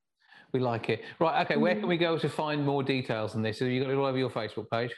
[0.53, 1.03] We like it.
[1.19, 1.57] Right, okay.
[1.57, 1.89] Where can Mm.
[1.89, 3.59] we go to find more details on this?
[3.59, 4.95] Have you got it all over your Facebook page?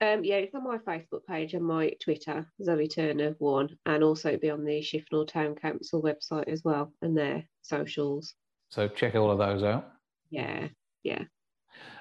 [0.00, 4.36] Um, yeah, it's on my Facebook page and my Twitter, Zoe Turner one, and also
[4.36, 8.34] be on the Shifnal Town Council website as well, and their socials.
[8.70, 9.90] So check all of those out.
[10.30, 10.68] Yeah,
[11.02, 11.22] yeah.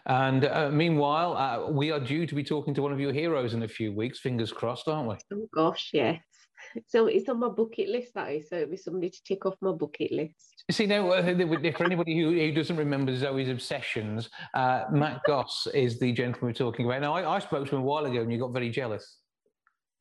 [0.05, 3.53] And uh, meanwhile, uh, we are due to be talking to one of your heroes
[3.53, 4.19] in a few weeks.
[4.19, 5.15] Fingers crossed, aren't we?
[5.33, 6.21] Oh gosh, yes.
[6.87, 8.49] So it's on my bucket list, that is.
[8.49, 10.63] So it'll be somebody to tick off my bucket list.
[10.71, 15.99] See now, uh, for anybody who, who doesn't remember Zoe's obsessions, uh, Matt Goss is
[15.99, 17.01] the gentleman we're talking about.
[17.01, 19.17] Now, I, I spoke to him a while ago, and you got very jealous.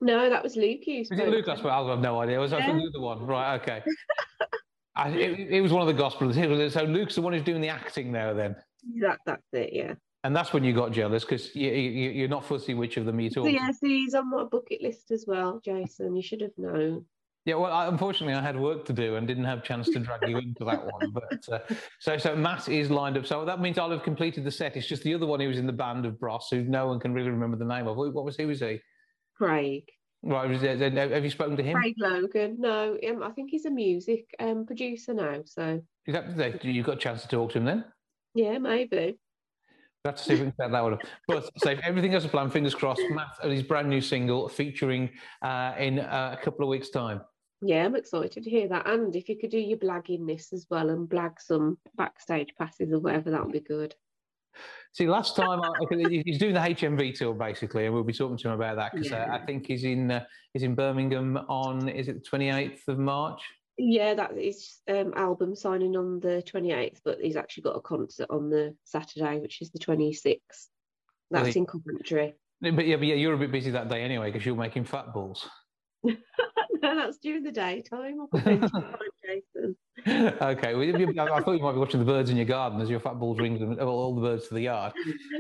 [0.01, 0.81] No, that was Luke.
[0.87, 1.49] You Was it Luke?
[1.49, 1.73] I spoke.
[1.73, 2.39] I have no idea.
[2.39, 2.73] Was that Yeah.
[2.73, 3.27] the other one?
[3.27, 3.61] Right.
[3.61, 3.83] Okay.
[4.97, 6.73] I, it, it was one of the Gosses.
[6.73, 8.57] So Luke's the one who's doing the acting now, then.
[9.01, 9.95] That, that's it, yeah.
[10.25, 13.21] And that's when you got jealous because you, you, you're not fussy which of them
[13.21, 13.49] you talk.
[13.49, 16.17] yeah, he's on my bucket list as well, Jason.
[16.17, 17.05] You should have known.
[17.45, 20.01] Yeah, well, I, unfortunately, I had work to do and didn't have a chance to
[20.01, 21.13] drag you into that one.
[21.13, 21.61] But uh,
[22.01, 23.25] so, so Matt is lined up.
[23.25, 24.77] So that means I'll have completed the set.
[24.77, 26.99] It's just the other one who was in the band of Bros, who no one
[26.99, 27.97] can really remember the name of.
[27.97, 28.47] What what was he?
[28.47, 28.81] Was he?
[29.37, 29.85] Craig.
[30.27, 30.51] Right.
[30.51, 31.77] It, have you spoken to him?
[31.77, 32.57] Craig Logan.
[32.59, 35.43] No, um, I think he's a music um, producer now.
[35.45, 37.85] So Is that, you got a chance to talk to him then?
[38.35, 39.19] yeah, maybe.
[40.05, 41.03] We have to see if we can set that one up.
[41.29, 44.49] But so if everything goes to plan, fingers crossed, Matt and his brand new single
[44.49, 45.11] featuring
[45.43, 47.21] uh, in uh, a couple of weeks' time.
[47.63, 48.89] Yeah, I'm excited to hear that.
[48.89, 52.93] And if you could do your blagging this as well and blag some backstage passes
[52.93, 53.95] or whatever, that would be good.
[54.93, 58.39] See, last time I, okay, he's doing the HMV tour basically, and we'll be talking
[58.39, 61.89] to him about that because uh, I think he's in uh, he's in Birmingham on
[61.89, 63.43] is it the twenty eighth of March?
[63.79, 68.27] Yeah, that is um, album signing on the 28th, but he's actually got a concert
[68.31, 70.39] on the Saturday, which is the 26th.
[71.31, 71.59] That's Really?
[71.59, 72.35] in Coventry.
[72.63, 75.13] But yeah, but yeah, you're a bit busy that day anyway because you're making fat
[75.13, 75.47] balls.
[76.03, 76.15] no,
[76.83, 78.23] that's during the daytime.
[78.23, 79.77] I've got time, Jason.
[80.41, 83.01] okay, well, I thought you might be watching the birds in your garden as your
[83.01, 84.93] fat balls ring them, all all the birds to the yard.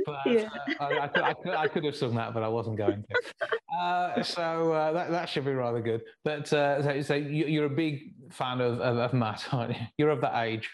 [0.05, 0.49] But Yeah.
[0.81, 3.05] uh, I, I, could, I, could, I could have sung that, but I wasn't going
[3.09, 3.49] to.
[3.79, 6.03] Uh, so uh, that, that should be rather good.
[6.25, 9.87] But uh, so, so you, you're a big fan of, of, of Matt, aren't you?
[9.99, 10.71] You're of that age.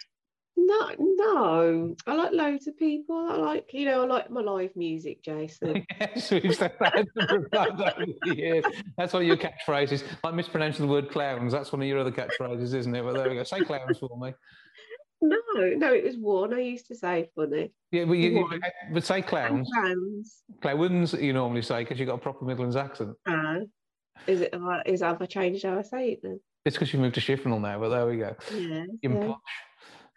[0.56, 1.96] No, no.
[2.06, 3.16] I like loads of people.
[3.30, 5.84] I like, you know, I like my live music, Jason.
[6.00, 8.64] yes, we've said that a number of times over the years.
[8.96, 10.04] That's one of your catchphrases.
[10.22, 11.52] Like mispronouncing the word clowns.
[11.52, 13.02] That's one of your other catchphrases, isn't it?
[13.02, 13.44] But there we go.
[13.44, 14.34] Say clowns for me.
[15.22, 17.72] No, no, it was one I used to say funny.
[17.92, 18.60] Yeah, but, you, you-
[18.92, 19.70] but say And clowns.
[19.72, 20.42] clowns.
[20.60, 23.16] Clowns, you normally say because you've got a proper Midlands accent.
[23.24, 23.60] Uh,
[24.26, 24.52] Is it?
[24.52, 26.40] I- Is have I changed how I say it then?
[26.64, 28.36] It's because you moved to Shifnal now, but there we go.
[28.54, 28.84] Yeah.
[29.00, 29.34] You're yeah.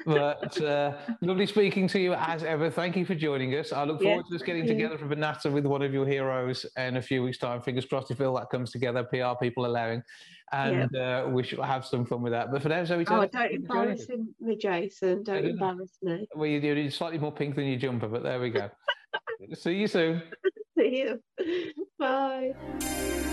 [0.06, 2.70] But uh, lovely speaking to you as ever.
[2.70, 3.72] Thank you for joining us.
[3.74, 6.66] I look Yeah, forward to us getting together for Banata with one of your heroes
[6.78, 7.62] in a few weeks' time.
[7.62, 10.04] Fingers crossed if all that comes together, PR people allowing.
[10.52, 12.52] And uh, we shall have some fun with that.
[12.52, 14.02] But for now, Zoe, Oh, don't you for joining us.
[14.02, 15.24] embarrass me, Jason.
[15.24, 16.28] Don't embarrass me.
[16.36, 18.70] Well, you- you're slightly more pink than your jumper, but there we go.
[19.56, 20.22] See you soon.
[20.78, 21.04] See
[21.40, 21.74] you.
[21.98, 23.32] Bye.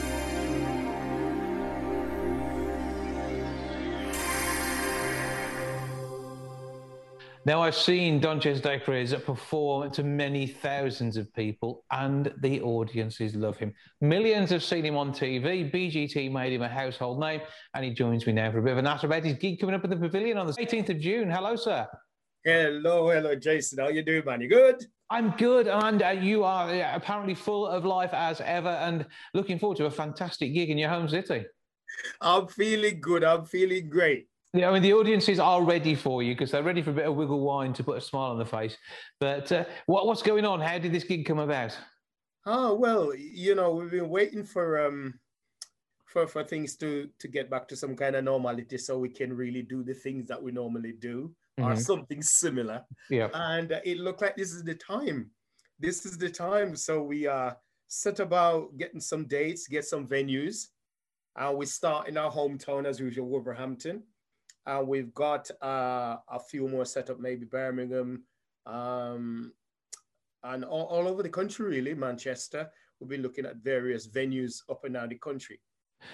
[7.45, 13.59] Now, I've seen Donchez Dacres perform to many thousands of people, and the audiences love
[13.59, 13.75] him.
[14.01, 15.69] Millions have seen him on TV.
[15.73, 17.41] BGT made him a household name,
[17.75, 19.75] and he joins me now for a bit of a natter about his gig coming
[19.75, 21.29] up at the Pavilion on the 18th of June.
[21.29, 21.89] Hello, sir.
[22.45, 23.81] Hello, hello, Jason.
[23.81, 24.41] How you doing, man?
[24.41, 24.87] You good?
[25.11, 29.59] I'm good, and uh, you are uh, apparently full of life as ever, and looking
[29.59, 31.45] forward to a fantastic gig in your home city.
[32.21, 33.25] I'm feeling good.
[33.25, 34.29] I'm feeling great.
[34.55, 37.07] Yeah, I mean, the audiences are ready for you because they're ready for a bit
[37.07, 38.77] of wiggle wine to put a smile on the face.
[39.19, 40.61] But uh, what, what's going on?
[40.61, 41.77] How did this gig come about?
[42.45, 45.19] Oh well, you know, we've been waiting for um
[46.07, 49.33] for for things to to get back to some kind of normality so we can
[49.33, 51.79] really do the things that we normally do or Mhm.
[51.79, 52.85] something similar.
[53.09, 53.29] Yeah.
[53.33, 55.31] And it looked like this is the time.
[55.79, 56.77] This is the time.
[56.77, 57.53] So we uh
[57.87, 60.69] set about getting some dates, get some venues.
[61.37, 64.03] Uh, we start in our hometown as usual, Wolverhampton.
[64.67, 68.23] Uh, we've got uh, a few more set up, maybe Birmingham,
[68.67, 69.53] um,
[70.45, 72.71] and all, all over the country, really, Manchester.
[72.99, 75.61] We'll be looking at various venues up and down the country.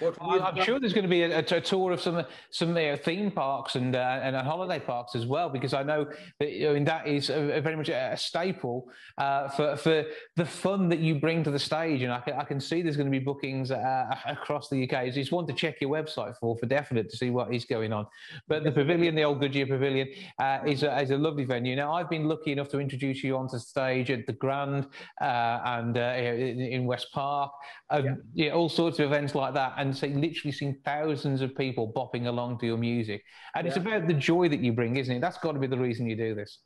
[0.00, 2.24] But I- we've I'm got- sure there's going to be a, a tour of some
[2.50, 6.06] some uh, theme parks and uh, and holiday parks as well, because I know
[6.38, 10.04] that I mean that is a, a very much a, staple uh, for for
[10.36, 12.96] the fun that you bring to the stage, and I can I can see there's
[12.96, 15.04] going to be bookings uh, across the UK.
[15.06, 17.92] It's just one to check your website for for definite to see what is going
[17.92, 18.06] on.
[18.46, 21.76] But the pavilion, the old Goodyear Pavilion, uh, is a, is a lovely venue.
[21.76, 24.86] Now I've been lucky enough to introduce you onto stage at the Grand
[25.20, 27.52] uh, and uh, in, in West Park,
[27.90, 28.50] and yeah.
[28.50, 32.58] all sorts of events like that, and so literally seen thousands of people bopping along
[32.58, 33.22] to your music.
[33.54, 35.20] And it's about the joy that you bring, isn't it?
[35.20, 36.58] That's got to be the reason you do this.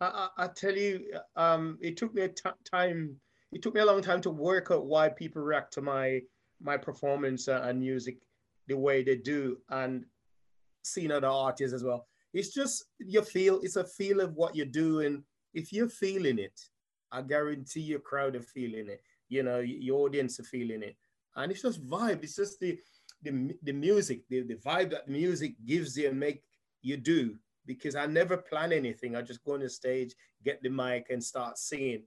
[0.00, 1.04] I, I, I tell you,
[1.36, 3.14] um, it took me a t- time.
[3.52, 6.20] It took me a long time to work out why people react to my
[6.60, 8.16] my performance uh, and music
[8.66, 10.04] the way they do, and
[10.82, 12.06] seeing other artists as well.
[12.32, 13.60] It's just you feel.
[13.62, 15.22] It's a feel of what you're doing.
[15.52, 16.58] if you're feeling it,
[17.12, 19.02] I guarantee your crowd are feeling it.
[19.28, 20.96] You know, your audience are feeling it,
[21.36, 22.22] and it's just vibe.
[22.22, 22.78] It's just the
[23.22, 26.42] the, the music, the, the vibe that the music gives you and make
[26.82, 29.16] you do because I never plan anything.
[29.16, 32.02] I just go on the stage, get the mic, and start singing.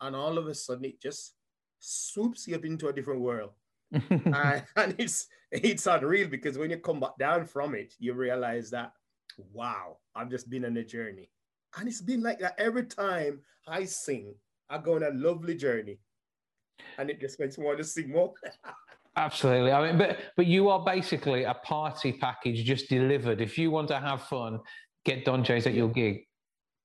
[0.00, 1.34] And all of a sudden, it just
[1.80, 3.50] swoops you up into a different world.
[3.92, 8.70] and, and it's it's unreal because when you come back down from it, you realize
[8.70, 8.92] that,
[9.52, 11.28] wow, I've just been on a journey.
[11.76, 14.34] And it's been like that every time I sing,
[14.68, 15.98] I go on a lovely journey.
[16.98, 18.32] And it just makes me want to sing more.
[19.16, 19.72] Absolutely.
[19.72, 23.40] I mean, but but you are basically a party package just delivered.
[23.40, 24.60] If you want to have fun,
[25.04, 26.24] get Donchez at your gig.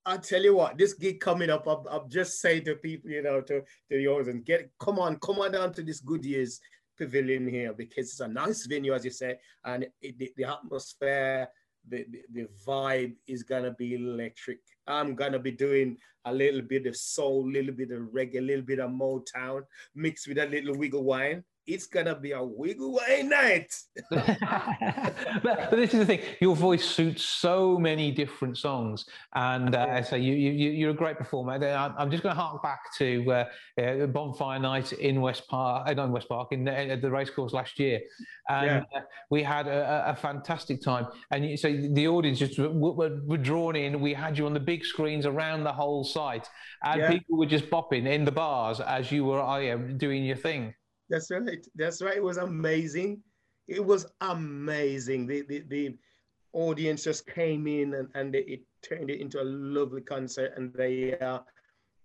[0.08, 3.24] I tell you what, this gig coming up, I'm, I'm just saying to people, you
[3.24, 6.60] know, to, to the audience, get come on, come on down to this Goodyear's
[6.98, 11.48] Pavilion here because it's a nice venue, as you say, and it, the, the atmosphere,
[11.90, 14.60] the, the, the vibe is gonna be electric.
[14.88, 18.42] I'm gonna be doing a little bit of soul, a little bit of reggae, a
[18.42, 19.62] little bit of Motown,
[19.94, 21.44] mixed with a little wiggle wine.
[21.68, 23.74] It's gonna be a wiggle wine night.
[24.12, 30.16] but, this is the thing: your voice suits so many different songs, and uh, so
[30.16, 31.54] you, you you- you're a great performer.
[31.54, 35.94] I'm just going to hark back to uh, uh, Bonfire Night in West Park, uh,
[35.94, 38.00] not in West Park, in the, at the racecourse last year,
[38.50, 41.08] and uh, we had a, a- fantastic time.
[41.32, 44.00] And you, so the audience just were, were, were drawn in.
[44.02, 46.48] We had you on the big screens around the whole site,
[46.84, 47.10] and Yeah.
[47.10, 50.74] people were just bopping in the bars as you were I am doing your thing.
[51.10, 51.66] That's right.
[51.76, 52.18] That's right.
[52.18, 53.22] It was amazing.
[53.68, 55.28] It was amazing.
[55.28, 55.98] The the, the
[56.54, 61.18] audience just came in and, and it turned it into a lovely concert and they
[61.20, 61.40] uh,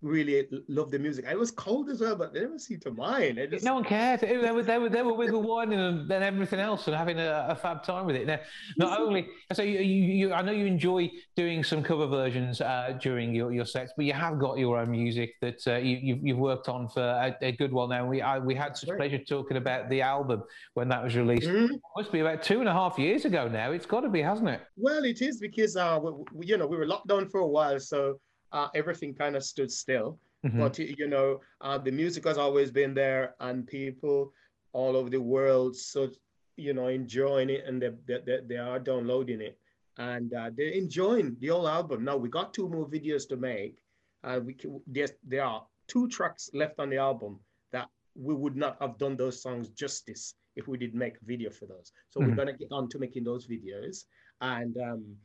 [0.01, 1.25] really loved the music.
[1.29, 3.39] It was cold as well, but they never seemed to mind.
[3.51, 4.21] Just, No one cared.
[4.21, 7.47] They were they were they were wiggle whining and then everything else and having a,
[7.49, 8.25] a fab time with it.
[8.25, 8.39] Now,
[8.77, 13.33] not only so you, you, I know you enjoy doing some cover versions uh, during
[13.35, 16.37] your, your sets, but you have got your own music that uh, you, you've, you've
[16.39, 18.05] worked on for a, a good while now.
[18.07, 18.97] We I, we had such right.
[18.97, 20.43] pleasure talking about the album
[20.73, 21.47] when that was released.
[21.47, 21.79] Mhm.
[21.95, 23.71] Must be about two and a half years ago now.
[23.71, 24.61] It's got to be, hasn't it?
[24.77, 27.47] Well, it is because uh, we, we- you know we were locked down for a
[27.47, 28.19] while, so
[28.51, 30.19] uh, everything kind of stood still.
[30.45, 30.57] Mhm.
[30.57, 34.33] But you know, uh, the music has always been there, and people
[34.73, 36.09] all over the world, so
[36.57, 39.57] you know, enjoying it, and they they, they, are downloading it,
[39.97, 42.03] and uh, they're enjoying the whole album.
[42.03, 43.77] Now we got two more videos to make,
[44.23, 47.39] and we can, there's, there are two tracks left on the album
[47.71, 51.49] that we would not have done those songs justice if we did make a video
[51.49, 51.91] for those.
[52.09, 52.35] So we're Mhm.
[52.35, 54.05] gonna get on to making those videos
[54.41, 55.17] and um,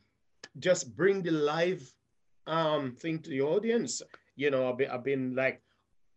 [0.59, 1.83] just bring the live
[2.47, 4.01] um, thing to the audience.
[4.35, 5.61] You know, I've been, I've been like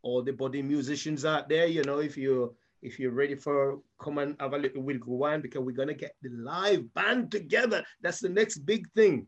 [0.03, 1.67] all the body musicians out there.
[1.67, 5.63] You know, if you if you're ready for come and have a little wine because
[5.63, 7.85] we're gonna get the live band together.
[8.01, 9.27] That's the next big thing.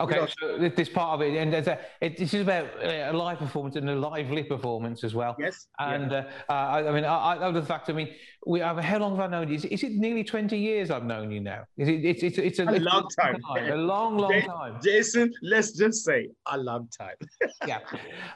[0.00, 3.10] Okay, know- so this part of it, and there's a, it, this is about uh,
[3.10, 5.36] a live performance and a lively performance as well.
[5.38, 5.66] Yes.
[5.78, 7.88] And uh, uh, I, I mean, I, I love the fact.
[7.90, 8.12] I mean,
[8.46, 8.78] we have.
[8.78, 9.54] How long have I known you?
[9.54, 11.64] Is, is it nearly twenty years I've known you now?
[11.76, 12.04] Is it?
[12.04, 13.36] It's it's it's a, A it's long time.
[13.46, 14.80] a long, long time.
[14.82, 17.16] Jason, let's just say a long time.
[17.66, 17.78] yeah.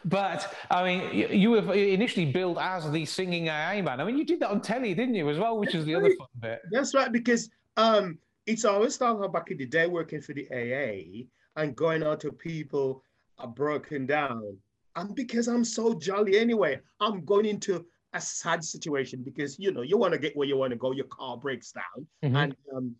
[0.04, 4.00] But I mean, you, you were initially billed as the singing AA man.
[4.00, 6.10] I mean, you did that on telly, didn't you, as well, which is the other
[6.16, 6.60] fun bit.
[6.70, 8.18] That's right, because um,
[8.48, 11.26] it's always started back in the day working for the AA
[11.60, 13.02] and going out to people
[13.38, 14.56] are broken down.
[14.96, 17.84] And because I'm so jolly anyway, I'm going into
[18.14, 20.92] a sad situation because you know you want to get where you want to go,
[20.92, 22.36] your car breaks down, Mhm.
[22.42, 22.96] and um,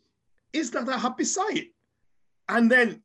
[0.52, 1.68] it's not a happy sight.
[2.50, 3.02] And then,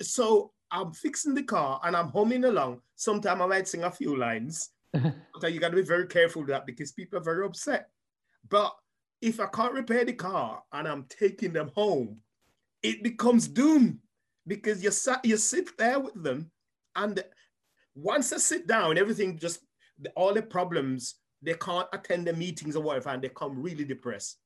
[0.00, 2.80] so I'm fixing the car and I'm humming along.
[2.94, 4.70] Sometimes I might sing a few lines.
[5.40, 7.90] but you got to be very careful with that because people are very upset.
[8.48, 8.74] But
[9.20, 12.18] if I can't repair the car and I'm taking them home,
[12.82, 14.00] it becomes doom
[14.46, 16.50] because you sat, you sit there with them,
[16.94, 17.22] and
[17.94, 19.60] once I sit down, everything just
[20.14, 24.38] all the problems they can't attend the meetings or whatever, and they come really depressed.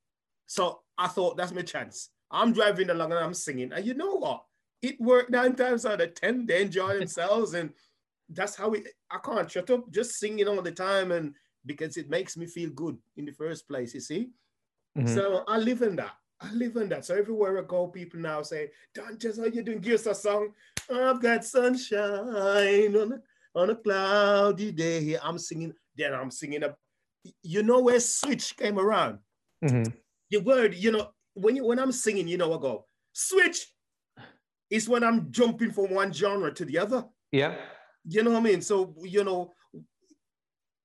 [0.47, 2.11] So I thought that's my chance.
[2.31, 4.45] I'm driving along and I'm singing, and you know what?
[4.83, 6.47] It worked nine times out of ten.
[6.47, 7.71] They enjoy themselves, and
[8.29, 8.85] that's how it.
[9.11, 11.35] I can't shut up just singing all the time, and
[11.67, 13.93] because it makes me feel good in the first place.
[13.93, 14.31] You see.
[14.99, 15.15] Mhm.
[15.15, 16.15] So I live in that.
[16.41, 17.05] I live in that.
[17.05, 19.81] So everywhere I go, people now say, Don, just how you doing?
[19.81, 20.55] Give us a song.
[20.91, 23.23] I've got sunshine on a,
[23.55, 25.19] on a cloudy day.
[25.23, 25.75] I'm singing.
[25.97, 26.79] Then I'm singing up.
[27.43, 29.19] You know where switch came around?
[29.63, 29.93] Mhm.
[30.31, 33.73] The word, you know, when you when I'm singing, you know, I go, switch
[34.71, 37.05] is when I'm jumping from one genre to the other.
[37.33, 37.57] Yeah.
[38.05, 38.63] You know what I mean?
[38.63, 39.53] So, you know,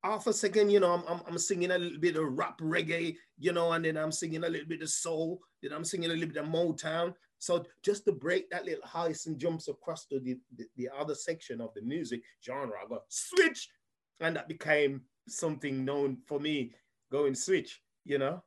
[0.06, 3.16] half a second, you know, I'm, I'm, I'm singing a little bit of rap reggae,
[3.40, 6.14] you know, and then I'm singing a little bit of soul, then I'm singing a
[6.14, 7.14] little bit of Motown.
[7.40, 11.16] So just to break that little highs and jumps across to the, the, the other
[11.16, 13.68] section of the music genre, I go switch.
[14.22, 16.74] And that became something known for me
[17.12, 18.42] going switch, you know?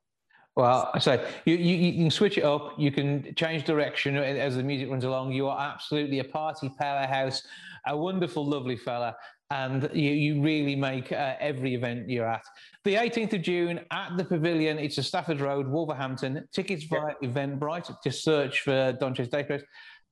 [0.57, 2.75] Well, I say you, you, you can switch it up.
[2.79, 5.33] You can change direction as the music runs along.
[5.33, 7.43] You are absolutely a party powerhouse,
[7.87, 9.15] a wonderful, lovely fella,
[9.51, 12.43] and you, you really make uh, every event you're at.
[12.85, 14.79] The 18th of June at the Pavilion.
[14.79, 16.47] It's a Stafford Road, Wolverhampton.
[16.53, 17.95] Tickets via Eventbrite.
[18.05, 19.63] Just search for Donchez Dacres.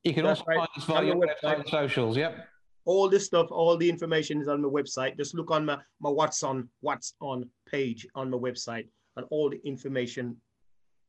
[0.05, 0.59] You can That's also right.
[0.59, 2.17] find us via your website and socials.
[2.17, 2.37] Yep.
[2.87, 5.17] all this stuff, all the information is on my website.
[5.17, 9.51] Just look on my, my what's on what's on page on my website, and all
[9.51, 10.37] the information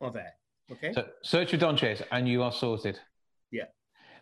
[0.02, 0.34] are there.
[0.72, 0.92] Okay.
[0.94, 3.00] So search for Don Chase and you are sorted.
[3.52, 3.66] Yeah.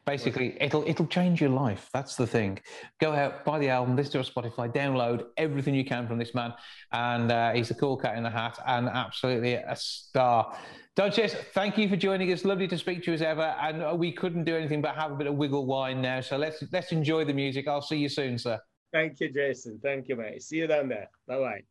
[0.05, 1.89] Basically, it'll it'll change your life.
[1.91, 2.59] That's the thing.
[3.01, 6.19] Go out, buy the album, listen to it on Spotify, download everything you can from
[6.19, 6.53] this man,
[6.91, 10.55] and uh, he's a cool cat in the hat and absolutely a star.
[10.95, 12.45] Donchez, thank you for joining us.
[12.45, 15.15] Lovely to speak to you as ever, and we couldn't do anything but have a
[15.15, 16.21] bit of wiggle wine now.
[16.21, 17.67] So let's let's enjoy the music.
[17.67, 18.59] I'll see you soon, sir.
[18.93, 19.79] Thank you, Jason.
[19.81, 20.43] Thank you, mate.
[20.43, 21.09] See you down there.
[21.27, 21.61] Bye bye.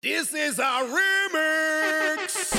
[0.00, 2.54] This is our remix.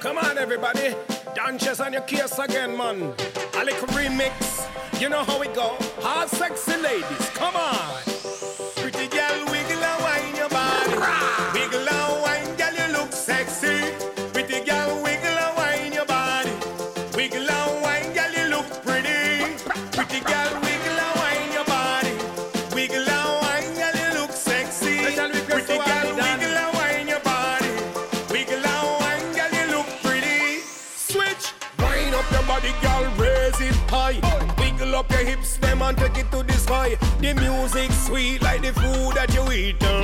[0.00, 0.94] Come on, everybody.
[1.36, 3.12] Dances on your case again, man.
[3.56, 4.66] A little remix.
[4.98, 5.76] You know how it go.
[6.00, 7.28] Hot, sexy ladies.
[7.34, 7.75] Come on.
[35.86, 36.96] And take it to the sky.
[37.20, 39.82] The music sweet like the food that you eat.
[39.84, 40.02] um.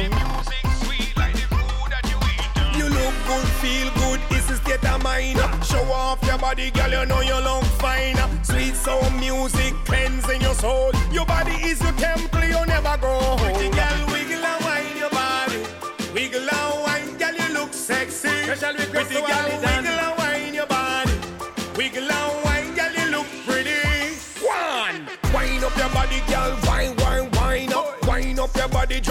[2.78, 5.38] You look good, feel good, it's a state of mind.
[5.64, 8.16] Show off your body, girl, you know you look fine.
[8.44, 10.92] Sweet soul music cleansing your soul.
[11.10, 12.41] Your body is your temple,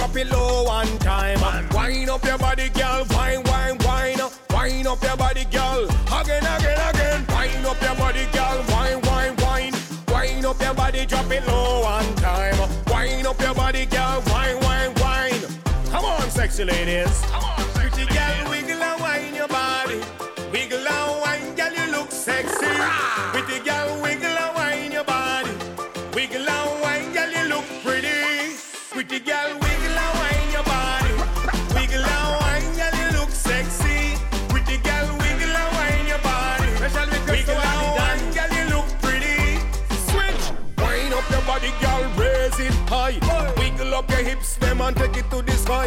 [0.01, 1.39] drop it low one time.
[1.75, 3.05] Wind up your body, girl.
[3.11, 4.19] Wine, wine, wine.
[4.19, 4.29] Uh.
[4.53, 5.83] Wind up your body, girl.
[6.19, 7.25] Again, again, again.
[7.29, 8.63] Wind up your body, girl.
[8.69, 9.73] Wine, wine, wine.
[10.07, 12.57] Wind up your body, drop it low one time.
[12.87, 14.23] Wind up your body, girl.
[14.27, 15.41] Wine, wine, wine.
[15.91, 17.21] Come on, sexy ladies.
[17.21, 17.70] Pretty girl,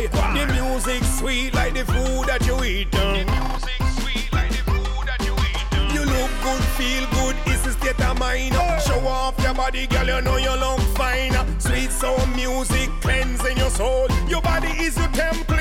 [0.03, 0.45] to the sky.
[0.45, 2.93] The music sweet like the food that you eat.
[5.93, 8.55] You look good, feel good, it's the state of mind.
[8.83, 11.33] Show off your body, girl, you know you look fine.
[11.61, 14.09] Sweet sound music cleansing your soul.
[14.29, 15.54] Your body is your temple,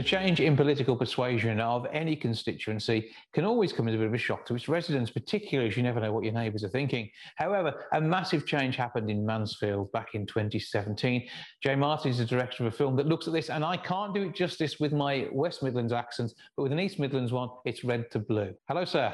[0.00, 4.14] The change in political persuasion of any constituency can always come as a bit of
[4.14, 7.10] a shock to its residents, particularly as you never know what your neighbours are thinking.
[7.36, 11.28] However, a massive change happened in Mansfield back in 2017.
[11.62, 14.14] Jay Martin is the director of a film that looks at this, and I can't
[14.14, 17.84] do it justice with my West Midlands accent, but with an East Midlands one, it's
[17.84, 18.54] Red t'Blue.
[18.68, 19.12] Hello, sir.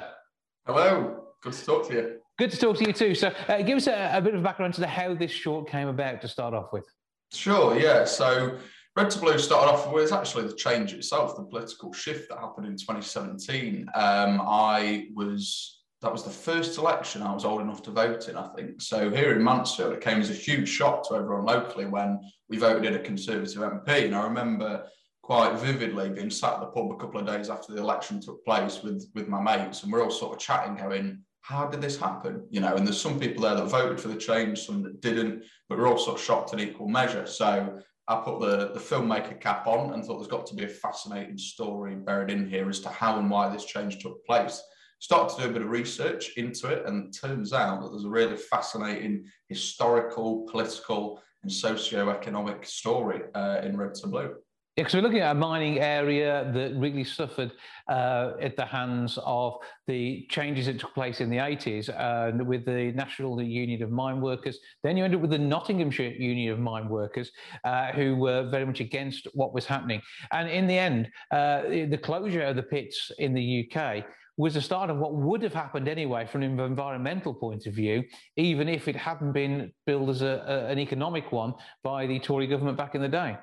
[0.67, 2.21] Hello, good to talk to you.
[2.39, 3.17] Good to talk to you too.
[3.17, 5.89] So, uh, give us a, a bit of background to the, how this short came
[5.89, 6.85] about to start off with.
[7.33, 8.05] Sure, yeah.
[8.05, 8.59] So
[8.97, 12.67] Red to Blue started off with actually the change itself, the political shift that happened
[12.67, 13.87] in 2017.
[13.95, 18.37] Um, I was that was the first election I was old enough to vote in,
[18.37, 18.81] I think.
[18.81, 22.57] So here in Mansfield, it came as a huge shock to everyone locally when we
[22.59, 24.07] voted in a Conservative MP.
[24.07, 24.87] And I remember
[25.23, 28.43] quite vividly being sat at the pub a couple of days after the election took
[28.47, 31.99] place with with my mates, and we're all sort of chatting, going, "How did this
[31.99, 35.03] happen?" You know, and there's some people there that voted for the change, some that
[35.03, 37.27] didn't, but we're all sort of shocked in equal measure.
[37.27, 37.79] So
[38.09, 41.39] I put the, the filmmaker cap on and thought there's got to be a fascinating
[41.39, 44.63] story buried in here as to how and why this change took place.
[45.01, 48.05] Started to do a bit of research into it, and it turns out that there's
[48.05, 54.35] a really fascinating historical, political, and socio-economic story uh, in Red to Blue.
[54.77, 57.51] Yeah, because we're looking at a mining area that really suffered
[57.89, 59.57] uh, at the hands of
[59.87, 64.21] the changes that took place in the 80s uh, with the National Union of Mine
[64.21, 64.59] Workers.
[64.83, 67.31] Then you end up with the Nottinghamshire Union of Mine Workers,
[67.65, 70.03] uh, who were very much against what was happening.
[70.31, 74.05] And in the end, uh, the closure of the pits in the UK
[74.37, 78.05] was the start of what would have happened anyway from an environmental point of view,
[78.37, 82.47] even if it hadn't been billed as a, a, an economic one by the Tory
[82.47, 83.39] government back in the day.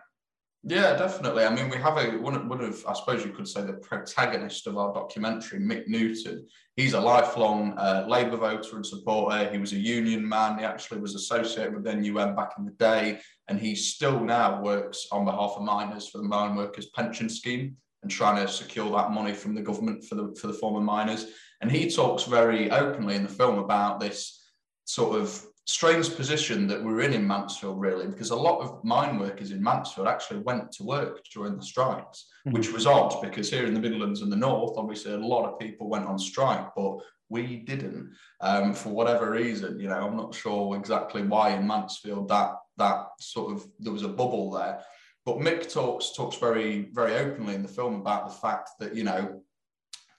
[0.65, 1.43] Yeah, definitely.
[1.43, 3.73] I mean, we have a one of, one of I suppose you could say the
[3.73, 6.47] protagonist of our documentary, Mick Newton.
[6.77, 9.51] He's a lifelong uh, Labour voter and supporter.
[9.51, 10.57] He was a union man.
[10.57, 15.07] He actually was associated with NUM back in the day, and he still now works
[15.11, 19.11] on behalf of miners for the Mine Workers Pension Scheme and trying to secure that
[19.11, 21.25] money from the government for the for the former miners.
[21.59, 24.49] And he talks very openly in the film about this
[24.85, 29.17] sort of strange position that we're in in Mansfield, really, because a lot of mine
[29.17, 32.57] workers in Mansfield actually went to work during the strikes, Mm-hmm.
[32.57, 35.57] which was odd because here in the Midlands and the North, obviously, a lot of
[35.59, 36.97] people went on strike, but
[37.29, 38.11] we didn't
[38.41, 39.79] um, for whatever reason.
[39.79, 44.03] You know, I'm not sure exactly why in Mansfield that that sort of there was
[44.03, 44.83] a bubble there.
[45.25, 49.05] But Mick talks talks very very openly in the film about the fact that you
[49.05, 49.41] know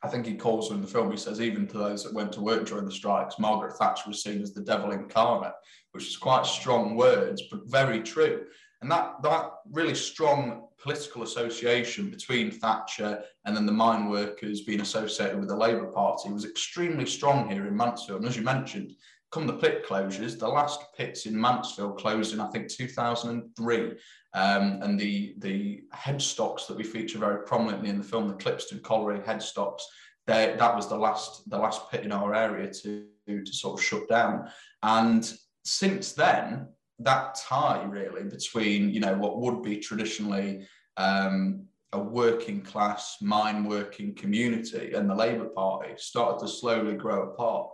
[0.04, 2.30] I think he calls her in the film, he says, even to those that went
[2.34, 5.54] to work during the strikes, Margaret Thatcher was seen as the devil incarnate,
[5.92, 8.44] which is quite strong words, but very true.
[8.82, 14.82] And that, that really strong political association between Thatcher and then the mine workers being
[14.82, 18.20] associated with the Labour Party was extremely strong here in Mansfield.
[18.20, 18.92] And as you mentioned,
[19.34, 23.92] come the pit closures, the last pits in Mansfield closed in, I think, 2003.
[24.32, 28.82] Um, and the, the headstocks that we feature very prominently in the film, the Clipstone
[28.82, 29.82] Colliery headstocks,
[30.26, 33.84] they, that was the last, the last pit in our area to, to sort of
[33.84, 34.48] shut down.
[34.82, 35.30] And
[35.64, 36.68] since then,
[37.00, 40.66] that tie really between you know what would be traditionally
[40.96, 47.30] um, a working class mine working community and the Labour Party started to slowly grow
[47.30, 47.70] apart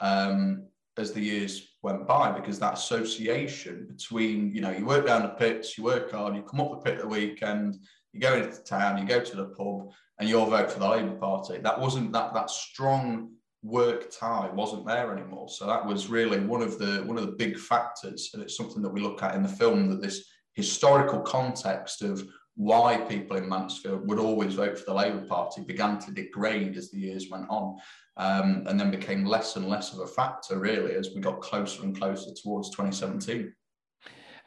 [0.00, 0.66] um,
[0.96, 5.28] as the years went by because that association between you know you work down the
[5.28, 7.76] pits you work hard you come up the pit at the weekend
[8.12, 11.16] you go into town you go to the pub and you'll vote for the Labour
[11.16, 13.30] Party that wasn't that that strong
[13.64, 15.48] work tie wasn't there anymore.
[15.48, 18.82] So that was really one of the one of the big factors, and it's something
[18.82, 23.48] that we look at in the film that this historical context of why people in
[23.48, 27.46] Mansfield would always vote for the Labour Party began to degrade as the years went
[27.48, 27.76] on,
[28.16, 31.82] um, and then became less and less of a factor really as we got closer
[31.82, 33.52] and closer towards 2017.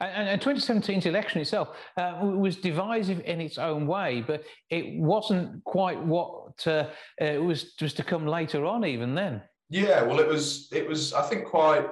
[0.00, 5.62] And, and 2017's election itself uh, was divisive in its own way, but it wasn't
[5.64, 6.84] quite what uh,
[7.18, 9.42] it was just to come later on, even then.
[9.70, 10.68] Yeah, well, it was.
[10.72, 11.12] It was.
[11.12, 11.86] I think quite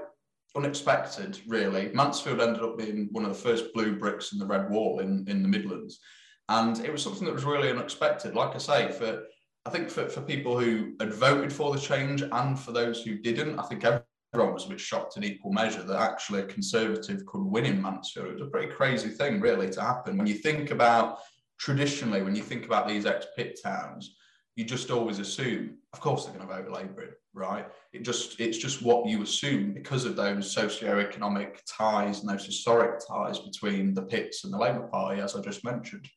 [0.57, 1.91] unexpected, really.
[1.93, 5.25] Mansfield ended up being one of the first blue bricks in the red wall in
[5.29, 6.01] in the Midlands,
[6.49, 8.35] and it was something that was really unexpected.
[8.35, 9.25] Like I say, for
[9.67, 13.19] I think for, for people who had voted for the change and for those who
[13.19, 17.27] didn't, I think everyone was a bit shocked in equal measure that actually a Conservative
[17.27, 18.29] could win in Mansfield.
[18.29, 20.17] It was a pretty crazy thing, really, to happen.
[20.17, 21.19] When you think about
[21.59, 24.15] traditionally, when you think about these ex-pit towns,
[24.55, 27.67] you just always assume, of course, they're going to vote Labour, right?
[27.93, 33.01] It just it's just what you assume because of those socio-economic ties and those historic
[33.07, 36.09] ties between the pits and the Labour Party, as I just mentioned.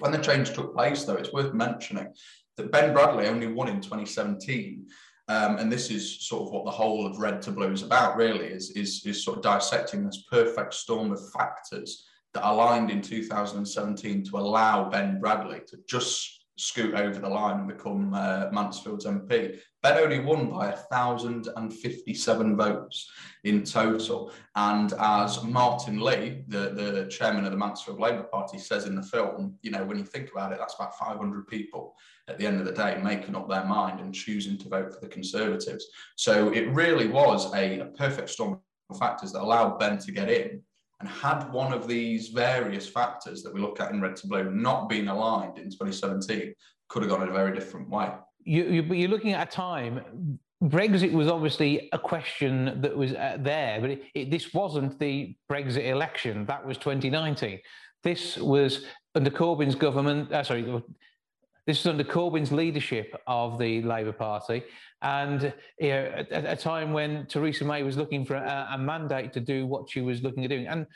[0.00, 2.12] When the change took place, though, it's worth mentioning
[2.56, 4.86] that Ben Bradley only won in 2017
[5.30, 8.16] um, and this is sort of what the whole of Red to Blue is about,
[8.16, 13.00] really, is, is, is sort of dissecting this perfect storm of factors that aligned in
[13.00, 19.06] 2017 to allow Ben Bradley to just scoot over the line and become uh, Mansfield's
[19.06, 19.60] MP.
[19.82, 23.10] Ben only won by 1,057 votes
[23.44, 24.32] in total.
[24.54, 29.02] And as Martin Lee, the, the chairman of the Mansfield Labour Party, says in the
[29.02, 31.94] film, you know, when you think about it, that's about 500 people
[32.28, 35.00] at the end of the day making up their mind and choosing to vote for
[35.00, 35.86] the Conservatives.
[36.16, 38.60] So it really was a, a perfect storm
[38.90, 40.62] of factors that allowed Ben to get in
[41.00, 44.50] and had one of these various factors that we look at in red to blue
[44.50, 46.54] not been aligned in 2017,
[46.88, 48.10] could have gone in a very different way.
[48.44, 50.38] You, you, are looking at a time.
[50.62, 55.34] Brexit was obviously a question that was uh, there, but it, it, this wasn't the
[55.50, 56.44] Brexit election.
[56.46, 57.60] That was 2019.
[58.02, 58.84] This was
[59.14, 60.32] under Corbyn's government.
[60.32, 60.62] Uh, sorry,
[61.66, 64.62] this was under Corbyn's leadership of the Labour Party,
[65.02, 68.78] and you know, at, at, a time when Theresa May was looking for a, a,
[68.78, 70.66] mandate to do what she was looking at doing.
[70.66, 70.86] And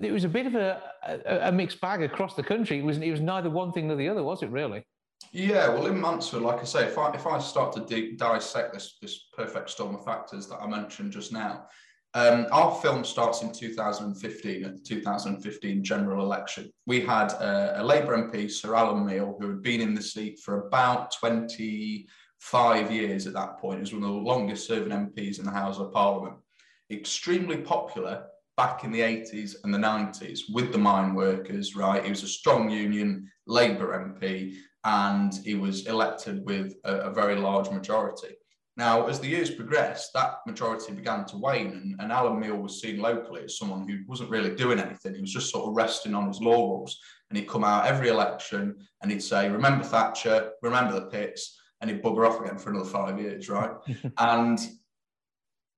[0.00, 2.78] it was a bit of a, a, a, mixed bag across the country.
[2.78, 4.84] It was, it was neither one thing nor the other, was it really?
[5.32, 8.96] Yeah, well, in Mansfield, like I say, if I, if I start to dissect this,
[9.02, 11.66] this perfect storm of factors that I mentioned just now,
[12.14, 16.70] um, our film starts in 2015 at the 2015 general election.
[16.86, 20.38] We had a, a Labour MP, Sir Alan Meale, who had been in the seat
[20.38, 23.78] for about 25 years at that point.
[23.78, 26.36] He was one of the longest serving MPs in the House of Parliament.
[26.88, 32.04] Extremely popular back in the 80s and the 90s with the mine workers, right?
[32.04, 34.54] He was a strong union Labour MP
[34.84, 38.36] and he was elected with a, a very large majority.
[38.76, 42.80] Now, as the years progressed, that majority began to wane, and, and, Alan Meale was
[42.80, 45.14] seen locally as someone who wasn't really doing anything.
[45.14, 46.98] He was just sort of resting on his laurels,
[47.30, 51.88] and he'd come out every election and he'd say, "Remember Thatcher, remember the pits, and
[51.88, 53.70] he'd bugger off again for another five years, right?
[54.18, 54.58] and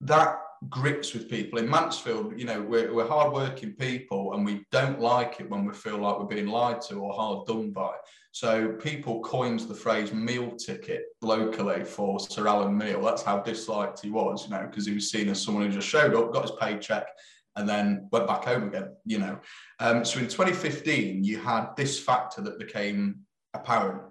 [0.00, 0.38] that
[0.68, 2.38] grips with people in Mansfield.
[2.38, 6.18] You know, we're, we're hardworking people and we don't like it when we feel like
[6.18, 7.92] we're being lied to or hard done by.
[8.32, 13.02] So people coined the phrase meal ticket locally for Sir Alan Meale.
[13.02, 15.88] That's how disliked he was, you know, because he was seen as someone who just
[15.88, 17.07] showed up, got his paycheck,
[17.57, 19.38] and then went back home again, you know.
[19.80, 23.20] Um, so in 2015, you had this factor that became
[23.54, 24.02] apparent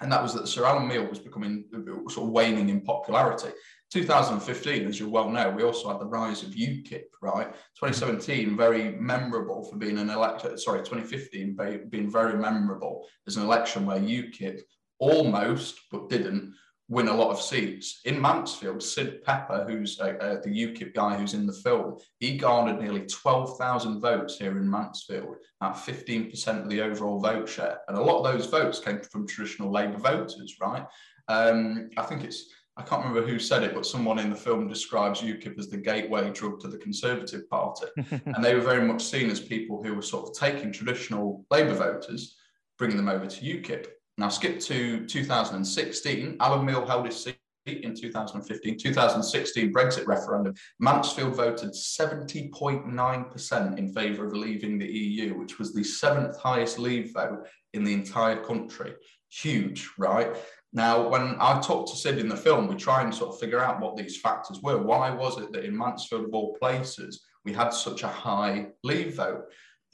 [0.00, 1.64] and that was that Sir Alan Meale was becoming
[2.08, 3.50] sort of waning in popularity.
[3.90, 7.52] 2015, as you well know, we also had the rise of UKIP, right?
[7.80, 11.56] 2017, very memorable for being an election, sorry, 2015
[11.88, 14.60] being very memorable as an election where UKIP
[14.98, 16.54] almost, but didn't,
[16.88, 18.00] win a lot of seats.
[18.06, 22.38] In Mansfield, Sid Pepper, who's uh, uh, the UKIP guy who's in the film, he
[22.38, 27.78] garnered nearly 12,000 votes here in Mansfield, at 15% of the overall vote share.
[27.88, 30.86] And a lot of those votes came from traditional Labour voters, right?
[31.28, 34.68] Um, I think it's, I can't remember who said it, but someone in the film
[34.68, 37.86] describes UKIP as the gateway drug to the Conservative Party.
[37.96, 41.74] and they were very much seen as people who were sort of taking traditional Labour
[41.74, 42.36] voters,
[42.78, 43.88] bringing them over to UKIP.
[44.16, 46.36] Now, skip to 2016.
[46.38, 54.26] Alan Meale held his seat in 2015, 2016 Brexit referendum, Mansfield voted 70.9% in favour
[54.26, 58.94] of leaving the EU, which was the seventh highest leave vote in the entire country.
[59.30, 60.34] Huge, right?
[60.72, 63.60] Now, when I talked to Sid in the film, we try and sort of figure
[63.60, 64.78] out what these factors were.
[64.78, 69.16] Why was it that in Mansfield, of all places, we had such a high leave
[69.16, 69.44] vote?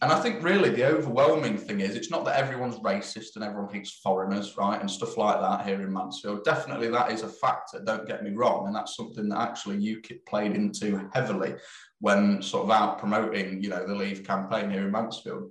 [0.02, 3.72] And I think really the overwhelming thing is it's not that everyone's racist and everyone
[3.72, 4.80] hates foreigners, right?
[4.80, 6.44] And stuff like that here in Mansfield.
[6.44, 8.66] Definitely that is a factor, don't get me wrong.
[8.66, 11.54] And that's something that actually UKIP played into heavily
[12.00, 15.50] when sort of out promoting, you know, the Leave campaign here in Mansfield.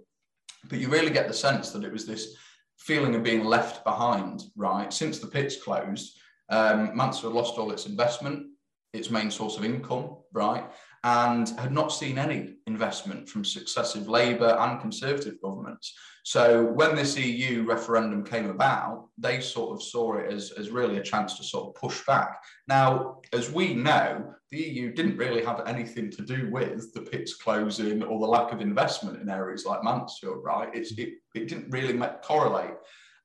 [0.70, 2.36] But you really get the sense that it was this
[2.84, 4.92] feeling of being left behind, right?
[4.92, 6.18] Since the pits closed,
[6.50, 8.48] um, Mansfield lost all its investment,
[8.92, 10.66] its main source of income, right?
[11.04, 15.94] And had not seen any investment from successive Labour and Conservative governments.
[16.24, 20.98] So when this EU referendum came about, they sort of saw it as, as really
[20.98, 22.42] a chance to sort of push back.
[22.70, 27.34] Now, as we know, the EU didn't really have anything to do with the pits
[27.36, 30.70] closing or the lack of investment in areas like Mansfield, right?
[30.74, 32.76] It's, it, it didn't really correlate.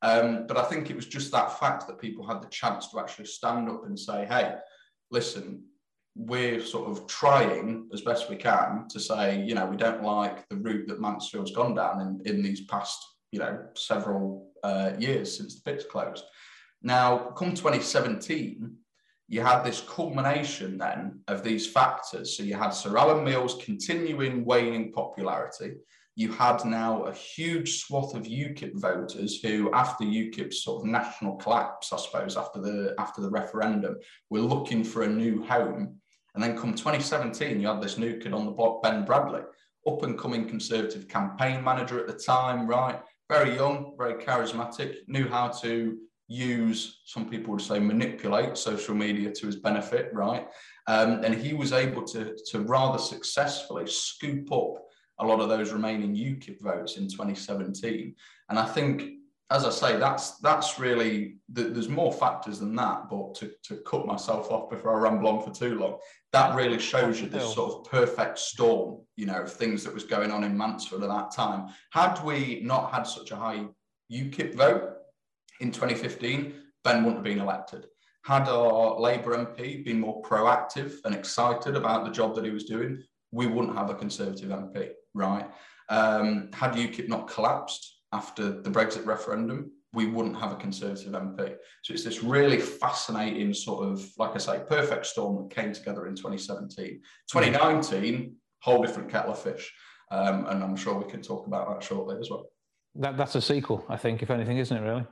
[0.03, 2.99] Um, but I think it was just that fact that people had the chance to
[2.99, 4.55] actually stand up and say, hey,
[5.13, 5.63] listen,
[6.19, 10.47] we're sort of trying as best we can to say, you know, we don't like
[10.49, 12.99] the route that Mansfield's gone down in, in these past,
[13.31, 16.25] you know, several uh, years since the pits closed.
[16.83, 18.75] Now, come 2017,
[19.29, 22.37] you had this culmination then of these factors.
[22.37, 25.75] So you had Sir Alan Meale's continuing waning popularity
[26.19, 31.37] you had now a huge swath of UKIP voters who, after UKIP's sort of national
[31.37, 33.99] collapse, I suppose, after the after the referendum,
[34.29, 36.01] were looking for a new home.
[36.35, 39.43] And then come 2017, you had this new kid on the block, Ben Bradley,
[39.87, 43.01] up and coming Conservative campaign manager at the time, right?
[43.29, 45.99] Very young, very charismatic, knew how to
[46.29, 50.47] use, some people would say, manipulate social media to his benefit, right?
[50.87, 54.75] Um, and he was able to, to rather successfully scoop up
[55.21, 58.15] a lot of those remaining UKIP votes in 2017.
[58.51, 59.18] And I think,
[59.51, 63.09] as I say, that's that's really there's more factors than that.
[63.09, 65.99] But to, to cut myself off before I ramble on for too long,
[66.33, 70.05] that really shows you this sort of perfect storm, you know, of things that was
[70.05, 71.69] going on in Mansfield at that time.
[71.93, 73.67] Had we not had such a high
[74.13, 74.97] UKIP vote
[75.61, 77.87] in 2015, Ben wouldn't have been elected.
[78.25, 82.65] Had our Labour MP been more proactive and excited about the job that he was
[82.65, 85.51] doing, we wouldn't have a Conservative MP right?
[85.89, 91.57] Um, had UKIP not collapsed after the Brexit referendum, we wouldn't have a Conservative MP.
[91.83, 96.07] So it's this really fascinating sort of, like I say, perfect storm that came together
[96.07, 97.01] in 2017.
[97.31, 99.73] 2019, whole different kettle of fish.
[100.11, 102.47] Um, and I'm sure we can talk about that shortly as well.
[102.95, 105.07] That, that's a sequel, I think, if anything, isn't it, really?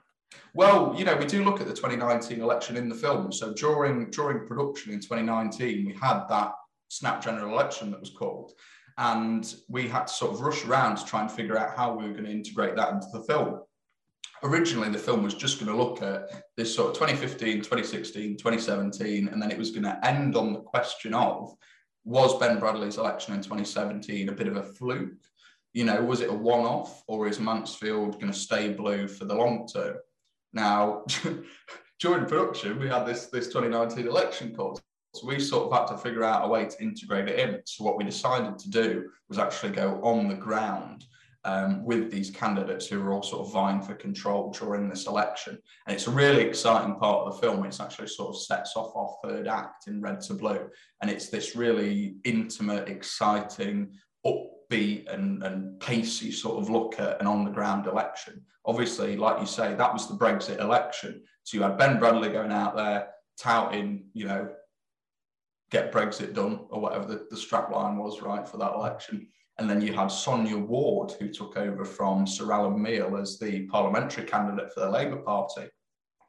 [0.55, 3.33] Well, you know, we do look at the 2019 election in the film.
[3.33, 6.53] So during during production in 2019, we had that
[6.89, 8.53] snap general election that was called
[8.99, 12.07] and we had to sort of rush around to try and figure out how we
[12.07, 13.61] were going to integrate that into the film.
[14.43, 19.29] Originally, the film was just going to look at this sort of 2015, 2016, 2017,
[19.29, 21.55] and then it was going to end on the question of
[22.05, 25.19] was Ben Bradley's election in 2017 a bit of a fluke?
[25.73, 29.25] You know, was it a one off or is Mansfield going to stay blue for
[29.25, 29.97] the long term?
[30.53, 31.05] Now,
[32.01, 34.81] during production, we had this, this 2019 election called
[35.17, 37.61] so we sort of had to figure out a way to integrate it in.
[37.65, 41.05] So what we decided to do was actually go on the ground
[41.45, 45.57] um, with these candidates who were all sort of vying for control during this election.
[45.87, 47.65] And it's a really exciting part of the film.
[47.65, 50.69] It's actually sort of sets off our third act in Red to Blue.
[51.01, 53.93] And it's this really intimate, exciting,
[54.27, 58.43] upbeat and, and pacey sort of look at an on the ground election.
[58.65, 61.23] Obviously, like you say, that was the Brexit election.
[61.45, 64.49] So you had Ben Bradley going out there touting, you know,
[65.71, 69.27] get Brexit done or whatever the, the strap line was, right, for that election.
[69.59, 73.67] And then you had Sonya Ward, who took over from Sir Alan Meale as the
[73.67, 75.69] parliamentary candidate for the Labour Party,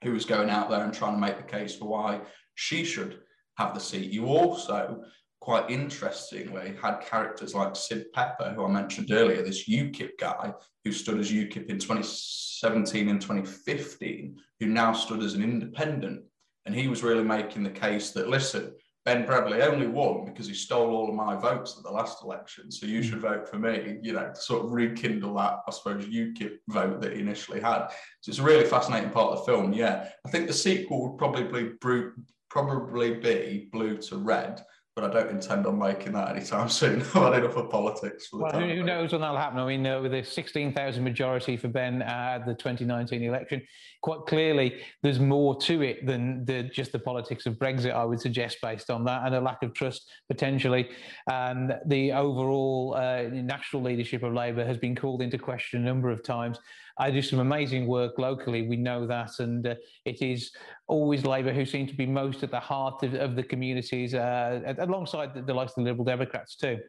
[0.04, 2.22] who was going out there and trying to make the case for why
[2.56, 3.20] she should
[3.58, 4.12] have the seat.
[4.12, 5.04] You also,
[5.42, 10.54] quite interestingly, had characters like Sid Pepper, who I mentioned earlier, this UKIP guy
[10.86, 16.24] who stood as UKIP in 2017 and 2015, who now stood as an independent.
[16.66, 18.74] And he was really making the case that, listen,
[19.08, 22.70] Ben Bradley only won because he stole all of my votes at the last election.
[22.70, 23.08] So you hmm.
[23.08, 27.00] should vote for me, you know, to sort of rekindle that, I suppose, UKIP vote
[27.00, 27.88] that he initially had.
[28.20, 29.72] So it's a really fascinating part of the film.
[29.72, 30.10] Yeah.
[30.26, 32.10] I think the sequel would probably be,
[32.50, 34.62] probably be Blue to Red.
[34.98, 37.02] But I don't intend on making that anytime soon.
[37.02, 39.60] I've had enough of politics for the Well, time who, who knows when that'll happen?
[39.60, 43.62] I mean, uh, with a 16,000 majority for Ben at the 2019 election,
[44.02, 48.20] quite clearly there's more to it than the, just the politics of Brexit, I would
[48.20, 50.90] suggest, based on that, and a lack of trust potentially.
[51.30, 56.10] And the overall uh, national leadership of Labour has been called into question a number
[56.10, 56.58] of times.
[57.00, 59.76] I do some amazing work locally, we know that, and uh,
[60.06, 60.52] it is
[60.88, 64.74] always Labour who seem to be most at the heart of, of the communities, uh,
[64.80, 66.80] alongside the, the likes of the Liberal Democrats too.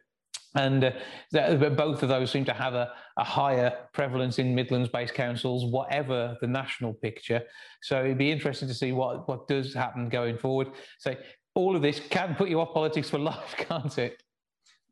[0.55, 5.71] And uh, both of those seem to have a, a higher prevalence in Midlands-based councils,
[5.71, 7.43] whatever the national picture.
[7.83, 10.69] So it'd be interesting to see what, what does happen going forward.
[10.97, 11.15] So
[11.53, 14.23] all of this can put you off politics for life, can't it?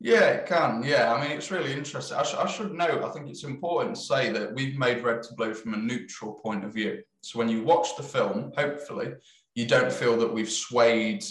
[0.00, 0.82] Yeah, it can.
[0.84, 2.16] Yeah, I mean, it's really interesting.
[2.16, 5.22] I, sh- I should note, I think it's important to say that we've made Red
[5.24, 7.02] to Blue from a neutral point of view.
[7.20, 9.14] So when you watch the film, hopefully,
[9.56, 11.24] you don't feel that we've swayed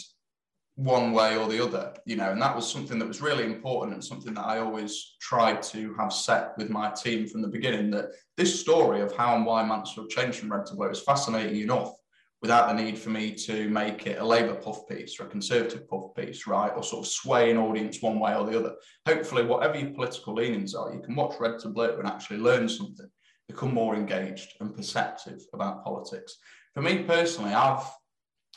[0.76, 3.94] one way or the other, you know, and that was something that was really important
[3.94, 7.90] and something that I always tried to have set with my team from the beginning
[7.92, 11.62] that this story of how and why Mansfield changed from red to blue is fascinating
[11.62, 11.94] enough
[12.42, 15.88] without the need for me to make it a Labour puff piece or a Conservative
[15.88, 16.72] puff piece, right?
[16.76, 18.76] Or sort of sway an audience one way or the other.
[19.08, 22.70] Hopefully, whatever your political leanings are, you can watch Red to Blue and actually learn
[22.70, 23.10] something,
[23.48, 26.38] become more engaged and perceptive about politics.
[26.74, 27.84] For me personally, I've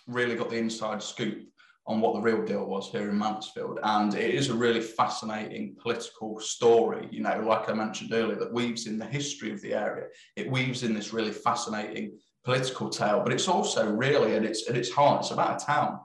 [0.07, 1.47] really got the inside scoop
[1.87, 3.81] on what the real deal was here in Mansfield.
[3.83, 8.53] And it is a really fascinating political story, you know, like I mentioned earlier, that
[8.53, 10.07] weaves in the history of the area.
[10.37, 12.18] It weaves in this really fascinating
[12.51, 16.01] political tale, but it's also really at its at its heart, it's about a town,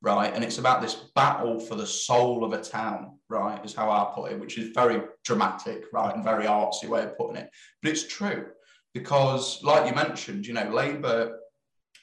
[0.00, 0.32] right?
[0.34, 3.62] And it's about this battle for the soul of a town, right?
[3.64, 7.18] Is how I put it, which is very dramatic, right, and very artsy way of
[7.18, 7.50] putting it.
[7.82, 8.46] But it's true
[8.94, 11.38] because, like you mentioned, you know, Labour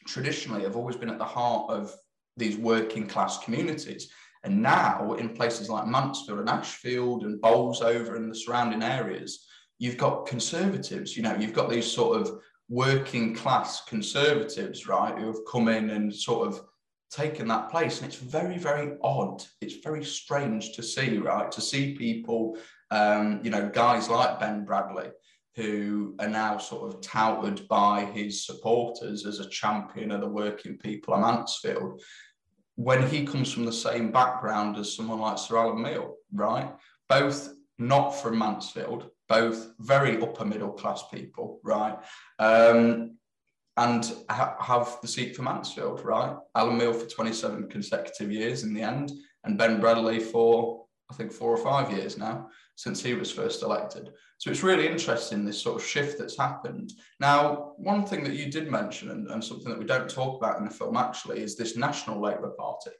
[0.05, 1.91] traditionally have always been at the heart of
[2.37, 4.11] these working class communities.
[4.43, 9.47] And now, in places like Mansfield and Ashfield and Bolsover and the surrounding areas,
[9.79, 11.17] you've got conservatives.
[11.17, 12.39] You know, you've got these sort of
[12.69, 16.61] working class conservatives, right, who have come in and sort of
[17.09, 18.01] taken that place.
[18.01, 19.43] And it's very, very odd.
[19.61, 22.57] It's very strange to see, right, to see people,
[22.91, 25.09] um, you know, guys like Ben Bradley,
[25.55, 30.77] who are now sort of touted by his supporters as a champion of the working
[30.77, 32.01] people of Mansfield,
[32.75, 36.71] when he comes from the same background as someone like Sir Alan Meale, right?
[37.09, 41.97] Both not from Mansfield, both very upper middle class people, right?
[42.39, 43.17] Um,
[43.77, 46.35] and ha- have the seat for Mansfield, right?
[46.55, 49.11] Alan Meale for 27 consecutive years in the end,
[49.43, 53.63] and Ben Bradley for, I think, four or five years now since he was first
[53.63, 54.11] elected.
[54.37, 56.93] So it's really interesting, this sort of shift that's happened.
[57.19, 60.59] Now, one thing that you did mention, and, and something that we don't talk about
[60.59, 62.91] in the film actually, is this National Labour Party.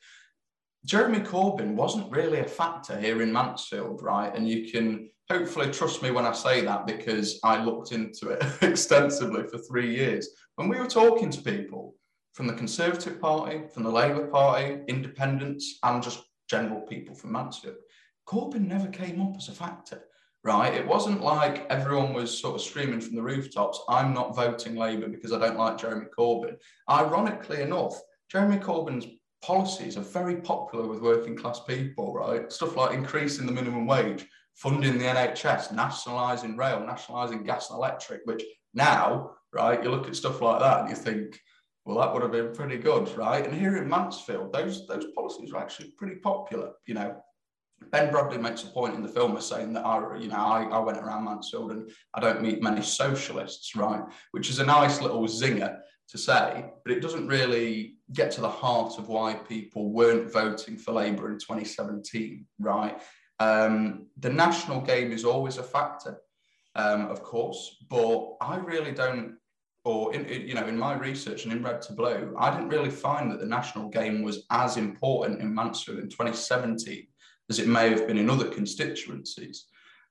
[0.86, 4.34] Jeremy Corbyn wasn't really a factor here in Mansfield, right?
[4.34, 8.44] And you can hopefully trust me when I say that because I looked into it
[8.62, 10.30] extensively for three years.
[10.56, 11.96] When we were talking to people
[12.34, 17.76] from the Conservative Party, from the Labour Party, independents, and just general people from Mansfield,
[18.28, 20.04] Corbyn never came up as a factor,
[20.44, 20.74] right?
[20.74, 25.08] It wasn't like everyone was sort of screaming from the rooftops, I'm not voting Labour
[25.08, 26.58] because I don't like Jeremy Corbyn.
[26.90, 28.00] Ironically enough,
[28.30, 29.08] Jeremy Corbyn's
[29.42, 32.52] policies are very popular with working class people, right?
[32.52, 34.26] Stuff like increasing the minimum wage,
[34.58, 38.44] funding the NHS, nationalising rail, nationalising gas and electric, which
[38.74, 41.40] now, right, you look at stuff like that and you think,
[41.86, 43.46] well, that would have been pretty good, right?
[43.46, 46.72] And here in Mansfield, those those policies are actually pretty popular.
[46.88, 47.24] You know,
[47.92, 50.64] Ben Bradley makes a point in the film of saying that I, you know, I,
[50.64, 54.02] I went around Mansfield and I don't meet many socialists, right?
[54.32, 55.78] Which is a nice little zinger
[56.10, 60.78] to say, but it doesn't really get to the heart of why people weren't voting
[60.78, 63.00] for Labour in 2017, right?
[63.40, 66.20] Um, the national game is always a factor,
[66.76, 69.38] um, of course, but I really don't,
[69.84, 72.90] or in, you know, in my research and in Red to Blue, I didn't really
[72.90, 77.08] find that the national game was as important in Mansfield in 2017
[77.50, 79.66] as it may have been in other constituencies.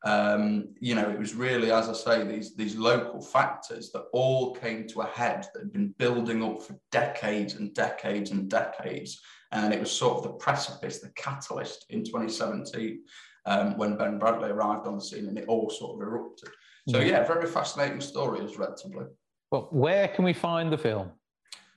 [0.05, 4.55] Um, you know, it was really, as I say, these these local factors that all
[4.55, 9.20] came to a head that had been building up for decades and decades and decades,
[9.65, 13.01] and it was sort of the precipice, the catalyst in 2017
[13.47, 16.51] um, when Ben Bradley arrived on the scene, and it all sort of erupted.
[16.89, 17.09] So Mm.
[17.09, 19.09] yeah, very fascinating story as Red to Blue.
[19.51, 21.13] Well, where can we find the film?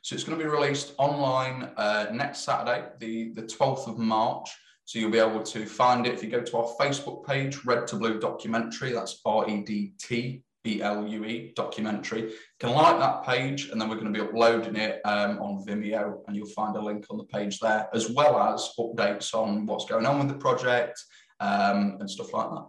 [0.01, 4.49] So it's going to be released online uh, next Saturday, the, the 12th of March.
[4.85, 7.85] So you'll be able to find it if you go to our Facebook page, Red
[7.87, 8.91] to Blue Documentary.
[8.91, 12.21] That's R E D T B L U E documentary.
[12.21, 15.65] You can like that page, and then we're going to be uploading it um, on
[15.65, 19.65] Vimeo, and you'll find a link on the page there, as well as updates on
[19.65, 21.01] what's going on with the project
[21.39, 22.65] um, and stuff like that.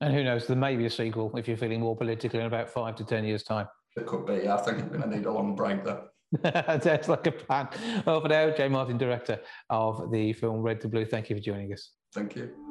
[0.00, 2.70] And who knows, there may be a sequel if you're feeling more politically in about
[2.70, 3.66] five to 10 years' time.
[3.96, 4.48] It could be.
[4.48, 6.02] I think I'm going to need a long break there.
[6.42, 7.68] That's like a plan.
[8.06, 11.42] Well, for now, Jay Martin, director of the film Red to Blue, thank you for
[11.42, 11.90] joining us.
[12.14, 12.67] Thank you.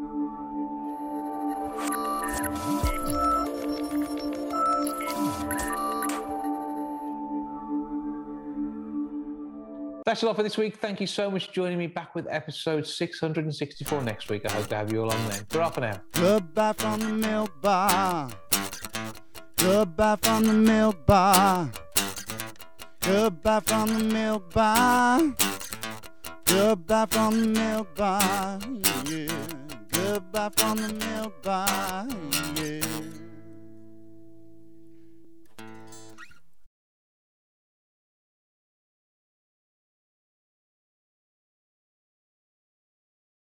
[10.08, 10.78] That's a lot for this week.
[10.78, 14.50] Thank you so much for joining me back with episode 664 next week.
[14.50, 15.46] I hope to have you all on then.
[15.50, 16.00] For for now.
[16.14, 18.30] Goodbye from the milk bar.
[19.58, 21.70] Goodbye from the milk bar.
[23.02, 25.20] Goodbye from the milk bar.
[26.46, 28.60] Goodbye from the milk bar.
[29.08, 29.28] Yeah.
[29.92, 32.08] Goodbye from the milk bar.
[32.56, 33.17] Yeah.